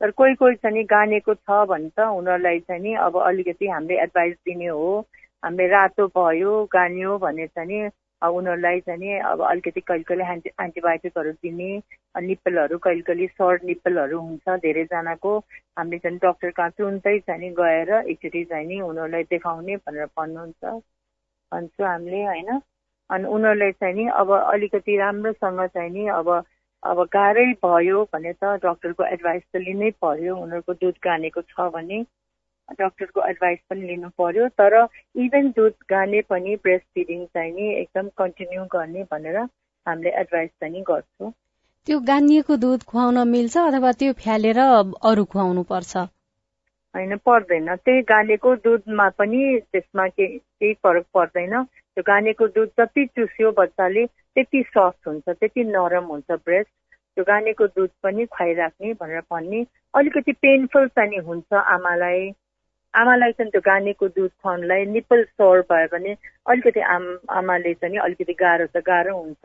तर 0.00 0.10
कोही 0.10 0.34
कोही 0.34 0.54
चाहिँ 0.54 0.76
नि 0.76 0.82
गानेको 0.86 1.34
छ 1.34 1.66
भने 1.66 1.90
त 1.90 2.06
उनीहरूलाई 2.06 2.58
चाहिँ 2.60 2.82
नि 2.82 2.94
अब 2.94 3.18
अलिकति 3.26 3.66
हामीले 3.66 4.00
एडभाइस 4.02 4.34
दिने 4.46 4.66
हो। 4.66 4.90
हामीले 5.44 5.66
रातो 5.68 6.06
भयो 6.14 6.52
गान्यो 6.72 7.18
भने 7.18 7.46
चाहिँ 7.46 7.68
नि 7.68 7.88
उनीहरूलाई 8.22 8.80
चाहिँ 8.80 9.18
अब 9.20 9.40
अलिकति 9.44 9.80
कहिले 9.80 10.02
कहिले 10.02 10.24
एन्टी 10.32 10.50
एन्टिबायोटिकहरू 10.62 11.32
दिने 11.32 11.70
निप्पलहरू 12.22 12.78
कहिले 12.78 13.02
कहिले 13.02 13.26
सर्ट 13.28 13.64
निप्पलहरू 13.64 14.20
हुन्छ 14.20 14.56
धेरैजनाको। 14.60 15.38
हामीले 15.78 15.98
चाहिँ 15.98 16.18
डक्टर 16.18 16.50
कहाँ 16.50 16.70
तुरुन्तै 16.70 17.18
चाहिँ 17.20 17.52
गएर 17.54 17.92
एकचोटि 17.92 18.44
चाहिँ 18.44 18.66
नि 18.66 18.80
उनीहरूलाई 18.80 19.22
देखाउने 19.30 19.76
भनेर 19.76 20.06
भन्नुहुन्छ। 20.16 20.64
भन्छु 21.52 21.84
हामीले 21.84 22.24
होइन? 22.24 22.60
अनि 23.10 23.24
उनीहरूलाई 23.28 23.72
चाहिँ 23.72 23.94
नि 23.94 24.06
अब 24.16 24.32
अलिकति 24.32 24.96
राम्रोसँग 24.96 25.60
चाहिँ 25.66 25.90
नि 25.90 26.06
अब 26.10 26.28
अब 26.82 27.02
गाह्रै 27.12 27.52
भयो 27.64 28.02
भने 28.12 28.32
त 28.32 28.44
डक्टरको 28.64 29.04
एडभाइस 29.04 29.42
त 29.52 29.56
लिनै 29.60 29.90
पर्यो। 30.02 30.36
उनीहरूको 30.36 30.72
दुध 30.74 30.96
गानेको 31.04 31.42
छ 31.42 31.68
भने। 31.74 32.04
डक्टरको 32.72 33.26
एडभाइस 33.28 33.58
पनि 33.70 33.86
लिनु 33.86 34.08
पर्यो 34.18 34.48
तर 34.60 34.74
इभन 35.24 35.50
दुध 35.56 35.74
गाने 35.90 36.20
पनि 36.30 36.56
ब्रेस्ट 36.62 36.86
फिडिङ 36.94 37.24
चाहिँ 37.26 37.52
नि 37.52 37.72
एकदम 37.74 38.08
कन्टिन्यू 38.18 38.64
गर्ने 38.72 39.02
भनेर 39.12 39.36
हामीले 39.38 40.10
एडभाइस 40.20 40.50
चाहिँ 40.50 40.82
गर्छौँ। 40.82 41.30
त्यो 41.86 41.98
गानिएको 42.00 42.56
दुध 42.56 42.82
खुवाउन 42.82 43.18
मिल्छ 43.28 43.56
अथवा 43.58 43.92
त्यो 43.92 44.12
फ्यालेर 44.22 44.58
अरू 44.58 45.24
खुवाउनु 45.24 45.62
पर्छ? 45.62 45.96
होइन 46.94 47.16
पर्दैन। 47.26 47.74
त्यही 47.76 48.02
गानेको 48.08 48.54
दुधमा 48.64 49.08
पनि 49.18 49.42
त्यसमा 49.72 50.06
केही 50.08 50.72
फरक 50.82 51.04
पर्दैन। 51.14 51.62
त्यो 51.62 52.02
गानेको 52.06 52.46
दुध 52.56 52.68
जति 52.80 53.04
चुस्यो 53.06 53.50
बच्चाले 53.58 54.06
त्यति 54.06 54.62
सफ्ट 54.68 55.08
हुन्छ 55.08 55.28
त्यति 55.28 55.64
नरम 55.64 56.04
हुन्छ 56.04 56.30
ब्रेस्ट 56.30 56.70
त्यो 57.16 57.24
गानेको 57.24 57.66
दुध 57.66 57.90
पनि 58.02 58.26
खुवाइराख्ने 58.26 58.92
भनेर 59.00 59.20
भन्ने 59.30 59.64
अलिकति 59.94 60.32
पेनफुल 60.32 60.88
चाहिँ 60.88 61.20
हुन्छ 61.28 61.54
आमालाई। 61.54 62.30
आमालाई 62.96 63.32
चाहिँ 63.32 63.50
त्यो 63.50 63.60
गानेको 63.66 64.08
दुध 64.08 64.30
खुवाउनुलाई 64.42 64.84
निप्पल 64.86 65.22
सोर 65.24 65.60
भयो 65.70 65.88
भने 65.92 66.12
अलिकति 66.48 66.80
आम 66.80 67.04
आमाले 67.38 67.74
चाहिँ 67.74 67.98
अलिकति 67.98 68.34
गाह्रो 68.40 68.66
त 68.66 68.82
गाह्रो 68.86 69.16
हुन्छ। 69.16 69.44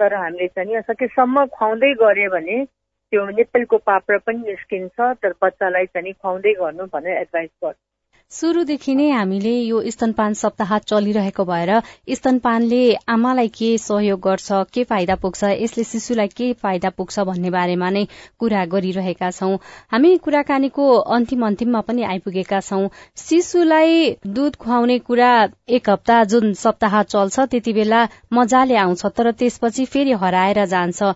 तर 0.00 0.14
हामीले 0.14 0.48
चाहिँ 0.56 0.80
सकेसम्म 0.90 1.44
खुवाउँदै 1.56 1.92
गऱ्यो 2.02 2.30
भने 2.30 2.64
त्यो 2.64 3.24
निप्पलको 3.38 3.78
पाप्रा 3.88 4.18
पनि 4.26 4.40
निस्किन्छ 4.48 5.00
तर 5.22 5.32
बच्चालाई 5.42 5.86
चाहिँ 5.86 6.12
खुवाउँदै 6.12 6.52
गर्नु 6.60 6.84
भनेर 6.92 7.16
एडभाइस 7.22 7.50
गर्छु। 7.64 7.91
शुरूदेखि 8.32 8.94
नै 8.94 9.06
हामीले 9.10 9.50
यो 9.52 9.80
स्तनपान 9.94 10.34
सप्ताह 10.40 10.70
चलिरहेको 10.90 11.44
भएर 11.48 11.70
स्तनपानले 12.18 12.78
आमालाई 13.14 13.48
के 13.56 13.66
सहयोग 13.78 14.20
गर्छ 14.26 14.60
के 14.76 14.84
फाइदा 14.92 15.16
पुग्छ 15.24 15.50
यसले 15.54 15.84
शिशुलाई 15.84 16.28
के 16.38 16.46
फाइदा 16.62 16.90
पुग्छ 17.00 17.24
भन्ने 17.30 17.50
बारेमा 17.56 17.90
नै 17.96 18.04
कुरा 18.38 18.64
गरिरहेका 18.74 19.30
छौं। 19.30 19.58
हामी 19.92 20.12
कुराकानीको 20.26 20.86
अन्तिम 21.16 21.44
अन्तिममा 21.46 21.80
पनि 21.90 22.02
आइपुगेका 22.12 22.60
छौं। 22.60 22.88
शिशुलाई 23.24 23.98
दूध 24.38 24.56
खुवाउने 24.56 24.98
कुरा 25.10 25.32
एक 25.80 25.90
हप्ता 25.90 26.22
जुन 26.32 26.52
सप्ताह 26.62 27.02
चल्छ 27.02 27.46
त्यति 27.52 27.72
बेला 27.72 28.00
मजाले 28.32 28.80
आउँछ 28.84 29.04
तर 29.18 29.30
त्यसपछि 29.42 29.84
फेरि 29.92 30.18
हराएर 30.24 30.64
जान्छ। 30.72 31.12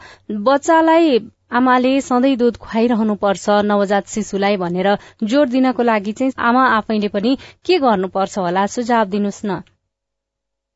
बच्चालाई 0.50 1.18
आमाले 1.50 2.00
सधैँ 2.00 2.36
दुध 2.36 2.56
खुवाइरहनु 2.56 3.14
पर्छ 3.14 3.44
नवजात 3.64 4.06
शिशुलाई 4.06 4.56
भनेर 4.56 4.88
जोड़ 5.24 5.48
दिनको 5.48 5.82
लागि 5.82 6.12
चाहिँ 6.12 6.32
आमा 6.42 6.64
आफैले 6.68 7.08
पनि 7.08 7.36
के 7.66 7.78
गर्नुपर्छ 7.78 8.38
होला 8.38 8.66
सुझाव 8.66 9.04
दिनुहोस् 9.06 9.44
न। 9.46 9.62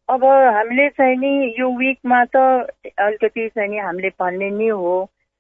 अब 0.09 0.25
हामीले 0.55 0.89
चाहिँ 0.89 1.17
नि 1.17 1.33
यो 1.59 1.69
विकमा 1.79 2.25
त 2.25 2.37
अलिकति 2.99 3.49
चाहिँ 3.49 3.71
नि 3.71 3.79
हामीले 3.79 4.09
भन्ने 4.21 4.51
नि 4.51 4.69
हो 4.69 4.95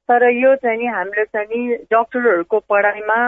तर 0.08 0.28
यो 0.30 0.54
चाहिँ 0.56 0.78
नि 0.78 0.86
हाम्रो 0.86 1.24
चाहिँ 1.24 1.46
नि 1.46 1.76
डक्टरहरूको 1.92 2.58
पढाइमा 2.68 3.18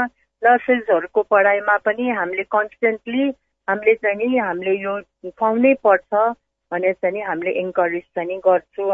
नर्सेसहरूको 0.42 1.22
पढाइमा 1.22 1.76
पनि 1.86 2.10
हामीले 2.10 2.42
कन्सटेन्टली 2.50 3.28
हामीले 3.68 3.94
चाहिँ 3.94 4.16
नि 4.16 4.38
हामीले 4.38 4.74
यो 4.82 5.00
खुवाउनै 5.30 5.74
पर्छ। 5.86 6.34
भनेर 6.72 6.92
चाहिँ 6.94 7.14
नि 7.14 7.20
हामीले 7.20 7.52
इन्करेज 7.60 8.02
चाहिँ 8.14 8.38
गर्छु 8.40 8.90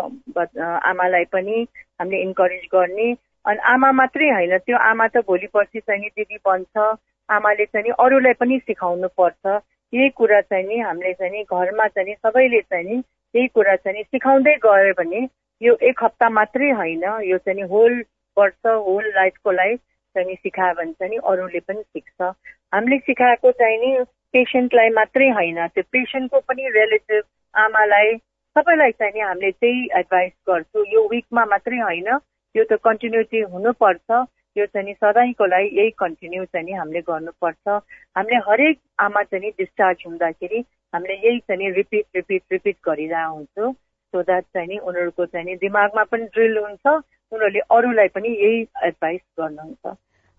आमालाई 0.84 1.24
पनि 1.32 1.66
हामीले 2.00 2.22
इन्करेज 2.22 2.68
गर्ने 2.72 3.08
अनि 3.44 3.60
आमा 3.64 3.90
मात्रै 3.92 4.30
होइन 4.30 4.56
त्यो 4.58 4.76
आमा 4.84 5.06
त 5.08 5.22
भोलि 5.26 5.46
पर्सि 5.54 5.80
चाहिँ 5.80 6.10
दिदी 6.10 6.38
बन्छ 6.44 6.86
आमाले 7.28 7.64
चाहिँ 7.66 7.92
अरूलाई 7.98 8.32
पनि 8.34 8.58
सिकाउनु 8.60 9.08
पर्छ 9.14 9.60
यही 9.92 10.08
कुरा 10.10 10.40
चाहिँ 10.40 10.66
नि 10.66 10.78
हामीले 10.80 11.12
चाहिँ 11.12 11.44
घरमा 11.44 11.86
चाहिँ 11.88 12.14
सबैले 12.16 12.60
चाहिँ 12.66 12.98
यही 13.34 13.46
कुरा 13.48 13.76
चाहिँ 13.78 14.02
सिकाउँदै 14.04 14.54
गयो 14.58 14.92
भने 14.94 15.28
यो 15.60 15.74
एक 15.82 16.04
हप्ता 16.04 16.28
मात्रै 16.30 16.70
होइन 16.72 17.04
यो 17.24 17.38
चाहिँ 17.38 17.62
होल 17.68 18.02
वर्ष 18.36 18.66
होल 18.66 19.08
लाइफको 19.14 19.52
लागि 19.52 19.76
चाहिँ 19.76 20.34
सिकायो 20.36 20.74
भने 20.74 20.92
चाहिँ 20.92 21.18
अरूले 21.24 21.60
पनि 21.60 21.82
सिक्छ 21.82 22.22
हामीले 22.72 22.98
सिकाएको 23.00 23.50
चाहिँ 23.54 23.78
नि 23.78 23.96
पेसेन्टलाई 24.34 24.88
मात्रै 24.92 25.28
होइन 25.30 25.66
त्यो 25.68 25.82
पेसेन्टको 25.92 26.40
पनि 26.40 26.68
रिलेटिभ 26.70 27.22
आमालाई 27.54 28.16
सबैलाई 28.56 28.90
चाहिँ 28.90 29.12
नि 29.14 29.20
हामीले 29.20 29.50
त्यही 29.50 29.88
एडभाइस 29.98 30.32
गर्छु। 30.48 30.84
यो 30.92 31.06
विकमा 31.08 31.44
मात्रै 31.44 31.78
होइन 31.78 32.08
यो 32.54 32.64
त 32.64 32.78
कन्टिन्युटी 32.84 33.40
हुनुपर्छ। 33.52 34.10
यो 34.56 34.66
चाहिँ 34.66 34.86
नि 34.86 34.94
सधैँको 34.94 35.46
लागि 35.46 35.68
यही 35.78 35.90
कन्टिन्यू 35.98 36.44
चाहिँ 36.44 36.66
नि 36.66 36.72
हामीले 36.72 37.00
गर्नुपर्छ। 37.00 37.68
हामीले 38.16 38.38
हरेक 38.48 38.78
आमा 39.00 39.22
चाहिँ 39.22 39.44
नि 39.44 39.50
डिस्चार्ज 39.58 40.02
हुँदाखेरि 40.06 40.64
हामीले 40.94 41.14
यही 41.14 41.38
चाहिँ 41.38 41.58
नि 41.58 41.70
रिपिट 41.70 42.04
रिपिट 42.16 42.42
रिपिट 42.52 42.76
गरिरहेको 42.86 43.34
हुन्छु। 43.34 43.72
सो 43.72 44.22
द्याट 44.22 44.44
चाहिँ 44.44 44.68
नि 44.68 44.78
उनीहरूको 44.78 45.26
चाहिँ 45.26 45.46
नि 45.46 45.54
दिमागमा 45.56 46.04
पनि 46.04 46.24
ड्रिल 46.34 46.58
हुन्छ 46.58 46.86
उनीहरूले 46.86 47.60
अरूलाई 47.70 48.08
पनि 48.08 48.28
यही 48.28 48.60
एडभाइस 48.84 49.20
गर्नुहुन्छ। 49.38 49.96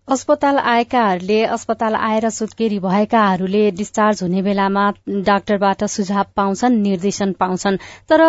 अस्पताल 0.10 0.58
आएकाहरूले 0.60 1.42
अस्पताल 1.46 1.96
आएर 1.96 2.30
सुत्केरी 2.30 2.78
भएकाहरूले 2.80 3.60
डिस्चार्ज 3.72 4.22
हुने 4.24 4.42
बेलामा 4.42 4.86
डाक्टरबाट 5.28 5.84
सुझाव 5.86 6.26
पाउँछन् 6.36 6.80
निर्देशन 6.82 7.34
पाउँछन्। 7.34 7.78
तर 8.10 8.22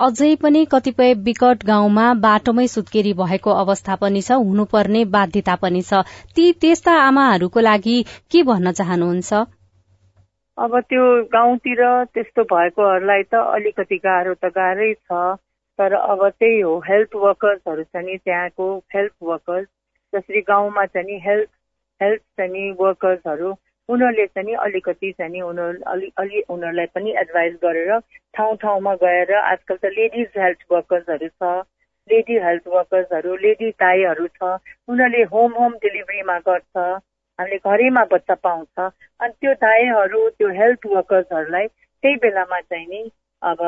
अझै 0.00 0.34
पनि 0.42 0.64
कतिपय 0.74 1.14
विकट 1.24 1.64
गाउँमा 1.64 2.12
बाटोमै 2.20 2.66
सुत्केरी 2.66 3.12
भएको 3.22 3.50
अवस्था 3.62 3.96
पनि 3.96 4.22
छ 4.22 4.38
हुनुपर्ने 4.42 5.04
बाध्यता 5.16 5.56
पनि 5.56 5.82
छ। 5.82 6.04
ती 6.36 6.52
त्यस्ता 6.60 7.00
आमाहरूको 7.00 7.60
लागि 7.60 7.98
के 8.30 8.42
भन्न 8.44 8.72
चाहनुहुन्छ? 8.72 9.32
अब 10.58 10.80
त्यो 10.82 11.10
गाउँतिर 11.32 11.84
त्यस्तो 12.14 12.42
भएकोहरूलाई 12.54 13.22
त 13.24 13.46
अलिकति 13.50 14.04
गाह्रो 14.04 14.34
त 14.34 14.52
गाह्रै 14.54 14.94
छ 14.94 15.26
तर 15.78 15.94
अब 15.96 16.28
त्यही 16.28 16.60
हो 16.60 16.80
हेल्थ 16.88 17.22
वर्कर्सहरू 17.22 17.82
छ 17.84 18.04
नि 18.04 18.18
त्यहाँको 18.24 18.66
हेल्थ 18.94 19.14
वर्कर्स। 19.22 19.68
जसरी 20.12 20.40
गाउँमा 20.44 20.84
चाहिँ 20.86 21.06
नि 21.06 21.18
हेल्थ 21.24 21.48
हेल्थ 22.00 22.20
चाहिँ 22.36 22.70
वर्कर्सहरू 22.80 23.54
उनीहरूले 23.88 24.26
चाहिँ 24.26 24.46
नि 24.46 24.54
अलिकति 24.60 25.10
चाहिँ 25.12 25.32
नि 25.32 25.40
उनीहरू 25.42 25.82
अलि 25.86 26.10
अलि 26.16 26.40
उनीहरूलाई 26.48 26.86
पनि 26.94 27.14
एडभाइस 27.18 27.54
गरेर 27.62 27.98
ठाउँ 28.34 28.56
ठाउँमा 28.56 28.94
गएर 28.98 29.34
आजकल 29.36 29.76
त 29.76 29.92
लेडिज 29.92 30.38
हेल्थ 30.38 30.66
वर्कर्सहरू 30.72 31.28
छ 31.28 31.52
लेडी 32.10 32.38
हेल्थ 32.38 32.68
वर्कर्सहरू 32.68 33.36
लेडी 33.36 33.70
दाईहरू 33.78 34.26
छ 34.28 34.52
उनीहरूले 34.88 35.22
होम 35.32 35.52
होम 35.52 35.72
डेलिभरीमा 35.78 36.38
गर्छ 36.46 36.76
हामीले 37.38 37.58
घरैमा 37.66 38.04
बच्चा 38.04 38.34
पाउँछ 38.42 38.80
अनि 38.80 39.32
त्यो 39.40 39.52
दाईहरू 39.60 40.28
त्यो 40.30 40.48
हेल्थ 40.52 40.86
वर्कर्सहरूलाई 40.86 41.66
त्यही 41.66 42.16
बेलामा 42.18 42.60
चाहिँ 42.62 42.86
नि 42.86 43.02
अब 43.42 43.58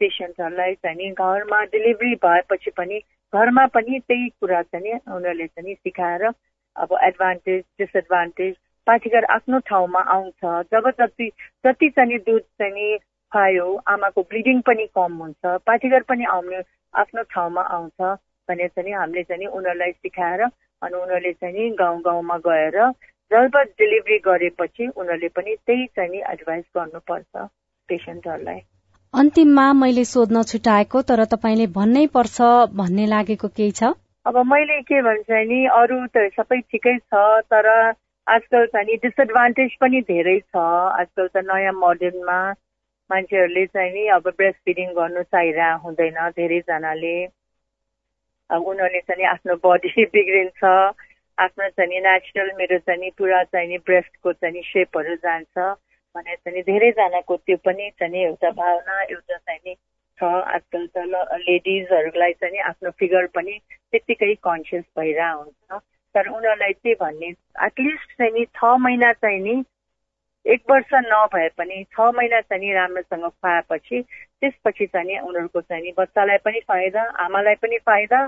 पेसेन्टहरूलाई 0.00 0.74
चाहिँ 0.76 0.96
नि 0.96 1.10
घरमा 1.18 1.62
डेलिभरी 1.68 2.14
भएपछि 2.22 2.70
पनि 2.70 3.00
घरमा 3.34 3.66
पनि 3.74 3.98
त्यही 3.98 4.28
कुरा 4.40 4.62
चाहिँ 4.62 4.92
उनीहरूले 4.94 5.46
चाहिँ 5.46 5.74
सिकाएर 5.76 6.24
अब 6.76 6.96
एडभान्टेज 7.02 7.62
डिसएडभान्टेज 7.78 8.54
पाठीघर 8.86 9.24
आफ्नो 9.34 9.58
ठाउँमा 9.68 10.00
आउँछ। 10.14 10.44
जब 10.72 10.88
जति 11.00 11.28
जति 11.64 11.88
चाहिँ 11.90 12.18
दुध 12.26 12.42
चाहिँ 12.58 12.96
खुवायो 13.32 13.66
आमाको 13.88 14.22
ब्लिडिङ 14.22 14.60
पनि 14.66 14.86
कम 14.96 15.16
हुन्छ 15.22 15.58
पाठीघर 15.66 16.02
पनि 16.08 16.24
आउने 16.30 16.60
आफ्नो 16.94 17.22
ठाउँमा 17.34 17.62
आउँछ 17.76 18.02
भने 18.48 18.68
चाहिँ 18.68 18.94
हामीले 18.94 19.22
चाहिँ 19.22 19.46
उनीहरूलाई 19.48 19.92
सिकाएर 19.92 20.42
अनि 20.42 20.94
उनीहरूले 20.94 21.32
चाहिँ 21.32 21.70
गाउँ 21.78 22.00
गाउँमा 22.02 22.36
गएर 22.46 22.78
जब 23.30 23.56
डेलिभरी 23.80 24.18
गरेपछि 24.26 24.86
उनीहरूले 24.88 25.28
पनि 25.36 25.54
त्यही 25.66 25.86
चाहिँ 25.96 26.22
एडभाइस 26.32 26.64
गर्नुपर्छ 26.76 27.48
पेसेन्टहरूलाई। 27.88 28.60
अन्तिममा 29.14 29.64
मैले 29.72 30.04
सोध्न 30.04 30.42
छुटाएको 30.42 31.00
तर 31.02 31.24
तपाईँले 31.24 31.66
भन्नै 31.66 32.00
पर्छ 32.06 32.46
भन्ने 32.74 33.04
लागेको 33.06 33.48
केही 33.48 33.70
छ? 33.70 33.90
अब 34.26 34.38
मैले 34.46 34.80
के 34.80 35.02
भन्छ 35.02 35.38
नि 35.50 35.58
अरू 35.72 35.98
त 36.06 36.24
सबै 36.34 36.58
ठिकै 36.60 36.94
छ 36.98 37.20
तर 37.46 37.68
आजकल 38.26 38.66
चाहिँ 38.66 38.86
नि 38.86 38.96
डिसएडभान्टेज 38.96 39.76
पनि 39.80 40.00
धेरै 40.00 40.34
छ। 40.40 40.64
आजकल 40.96 41.28
त 41.28 41.44
नयाँ 41.46 41.74
मोडर्नमा 41.76 42.40
मान्छेहरूले 43.10 43.64
चाहिँ 43.66 43.92
नि 43.92 44.06
अब 44.08 44.28
ब्रेस्ट 44.36 44.58
फिडिङ 44.64 44.90
गर्नु 44.92 45.22
चाहिरहेको 45.28 45.86
हुँदैन 45.86 46.20
धेरैजनाले। 46.34 47.14
अब 48.50 48.66
उनीहरूले 48.66 49.06
चाहिँ 49.06 49.28
आफ्नो 49.28 49.60
बडी 49.62 49.94
बिग्रिन्छ। 50.16 50.74
आफ्नो 51.38 51.70
चाहिँ 51.70 51.90
नि 51.90 52.00
नेचुरल 52.00 52.52
मेरो 52.58 52.82
चाहिँ 52.82 53.14
पुरा 53.18 53.42
चाहिँ 53.44 53.68
नि 53.68 53.78
ब्रेस्टको 53.86 54.32
चाहिँ 54.32 54.54
नि 54.54 54.66
सेपहरू 54.66 55.16
जान्छ। 55.22 55.74
भने 56.14 56.34
चाहिँ 56.36 56.62
धेरैजनाको 56.62 57.36
त्यो 57.36 57.56
पनि 57.56 57.90
चाहिँ 57.98 58.24
एउटा 58.24 58.50
भावना 58.52 59.02
एउटा 59.02 59.36
चाहिँ 59.36 59.74
छ 60.18 60.24
आजकल 60.24 60.86
त 60.86 61.26
लेडिजहरूलाई 61.40 62.32
चाहिँ 62.32 62.60
आफ्नो 62.62 62.90
फिगर 62.98 63.26
पनि 63.34 63.58
त्यत्तिकै 63.92 64.34
कन्सियस 64.40 64.84
भइरहेको 64.98 65.38
हुन्छ 65.38 65.80
तर 66.14 66.28
उनीहरूलाई 66.28 66.72
चाहिँ 66.72 66.96
भन्ने 67.00 67.30
एटलिस्ट 67.66 68.12
चाहिँ 68.18 68.32
नि 68.32 68.44
छ 68.54 68.74
महिना 68.78 69.12
चाहिँ 69.12 69.40
नि 69.40 69.62
एक 70.44 70.62
वर्ष 70.70 70.94
नभए 71.06 71.48
पनि 71.48 71.82
छ 71.92 72.06
महिना 72.14 72.40
चाहिँ 72.40 72.62
नि 72.66 72.72
राम्रोसँग 72.72 73.24
खुवाएपछि 73.24 74.02
त्यसपछि 74.02 74.86
चाहिँ 74.86 75.06
नि 75.06 75.18
उनीहरूको 75.18 75.60
चाहिँ 75.60 75.82
नि 75.82 75.92
बच्चालाई 75.98 76.38
पनि 76.44 76.60
फाइदा 76.68 77.02
आमालाई 77.24 77.54
पनि 77.54 77.78
फाइदा 77.86 78.20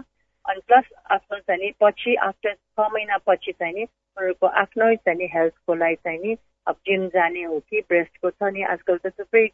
अनि 0.44 0.60
प्लस 0.66 0.90
आफ्नो 1.10 1.38
चाहिँ 1.38 1.60
नि 1.62 1.72
पछि 1.80 2.14
आफ्टर 2.22 2.54
छ 2.54 2.88
महिना 2.92 3.18
पछि 3.26 3.52
चाहिँ 3.52 3.74
नि 3.74 3.82
उनीहरूको 3.82 4.46
आफ्नै 4.56 4.94
चाहिँ 4.96 5.18
नि 5.18 5.30
हेल्थको 5.34 5.74
लागि 5.74 5.94
चाहिँ 5.94 6.18
नि 6.18 6.36
अब 6.66 6.76
जिम 6.86 7.06
जाने 7.14 7.42
हो 7.42 7.58
कि 7.70 7.80
ब्रेस्टको 7.88 8.30
छ 8.30 8.52
नि 8.52 8.62
आजकल 8.74 8.98
त 8.98 9.12
थुप्रै 9.18 9.46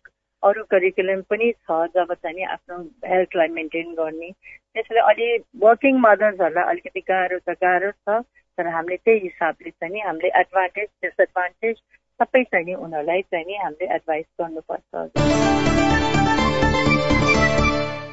अरू 0.42 0.62
करिकुलम 0.70 1.20
पनि 1.31 1.51
छ 1.53 1.79
जब 1.96 2.12
चाहिँ 2.14 2.44
आफ्नो 2.53 2.79
हेल्थलाई 3.09 3.48
मेन्टेन 3.59 3.94
गर्ने। 3.94 4.31
त्यसैले 4.75 5.01
अलि 5.11 5.27
वर्किङ 5.64 5.98
मदर्सहरूलाई 6.07 6.70
अलिकति 6.72 7.01
गाह्रो 7.11 7.38
त 7.48 7.57
गाह्रो 7.64 7.90
छ 7.90 8.20
तर 8.59 8.66
हामीले 8.77 8.96
त्यही 8.96 9.18
हिसाबले 9.25 9.70
चाहिँ 9.70 9.92
नि 9.94 10.01
हामीले 10.07 10.31
एडभान्टेज 10.40 10.88
डिसएडभान्टेज 11.05 11.77
सबै 12.20 12.42
चाहिँ 12.44 12.66
नि 12.66 12.75
उनीहरूलाई 12.87 13.22
चाहिँ 13.31 13.46
नि 13.46 13.57
हामीले 13.64 13.94
एडभाइस 13.94 14.27
गर्नुपर्छ। 14.40 15.07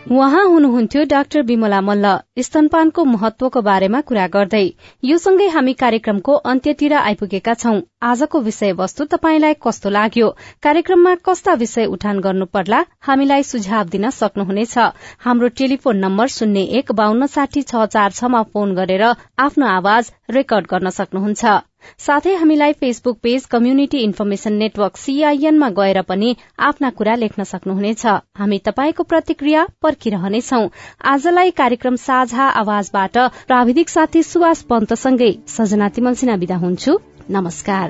उहाँ 0.10 0.46
हुनुहुन्थ्यो 0.50 1.04
डाक्टर 1.06 1.42
विमला 1.46 1.80
मल्ल। 1.82 2.12
स्तनपानको 2.42 3.04
महत्वको 3.06 3.62
बारेमा 3.62 4.00
कुरा 4.02 4.26
गर्दै। 4.36 4.62
यो 5.04 5.18
सँगै 5.18 5.48
हामी 5.56 5.74
कार्यक्रमको 5.82 6.34
अन्त्यतिर 6.52 6.94
आइपुगेका 6.94 7.54
छौं। 7.54 7.76
आजको 8.10 8.42
विषयवस्तु 8.42 9.06
तपाईँलाई 9.14 9.54
कस्तो 9.62 9.90
लाग्यो? 9.90 10.30
कार्यक्रममा 10.64 11.14
कस्ता 11.26 11.54
विषय 11.62 11.86
उठान 11.94 12.20
गर्नु 12.26 12.46
पर्ला 12.50 12.84
हामीलाई 13.06 13.44
सुझाव 13.44 13.94
दिन 13.94 14.10
सक्नुहुनेछ। 14.10 14.78
हाम्रो 15.22 15.54
टेलिफोन 15.54 15.98
नम्बर 16.02 16.28
शून्य 16.38 16.68
एक 16.82 16.92
बान्न 16.98 17.26
साठी 17.30 17.62
छ 17.64 17.86
चार 17.94 18.12
छमा 18.12 18.44
फोन 18.50 18.76
गरेर 18.76 19.04
आफ्नो 19.46 19.66
आवाज 19.78 20.14
रेकर्ड 20.32 20.74
गर्न 20.74 20.90
सक्नुहुन्छ। 21.00 21.60
साथै 21.98 22.36
हामीलाई 22.36 22.74
Facebook 22.74 23.18
page 23.24 23.46
community 23.46 23.98
information 23.98 24.54
network 24.54 24.98
सीआईएनमा 24.98 25.70
गएर 25.70 26.02
पनि 26.02 26.36
आफ्ना 26.60 26.90
कुरा 26.90 27.16
लेख्न 27.16 27.44
सक्नुहुनेछ। 27.44 28.06
हामी 28.38 28.60
तपाईँको 28.60 29.04
प्रतिक्रिया 29.04 29.68
पर्खिरहनेछौ। 29.82 30.62
आजलाई 31.06 31.52
कार्यक्रम 31.52 31.96
साझा 31.96 32.50
आवाजबाट 32.64 33.18
प्राविधिक 33.48 33.90
साथी 33.90 34.24
सुवास 34.24 34.62
पन्तसँगै 34.64 35.32
सजना 35.48 35.90
तिमल 35.90 36.14
सिन्हा 36.14 36.36
विदा 36.36 36.56
हुन्छु। 36.56 37.00
नमस्कार। 37.30 37.88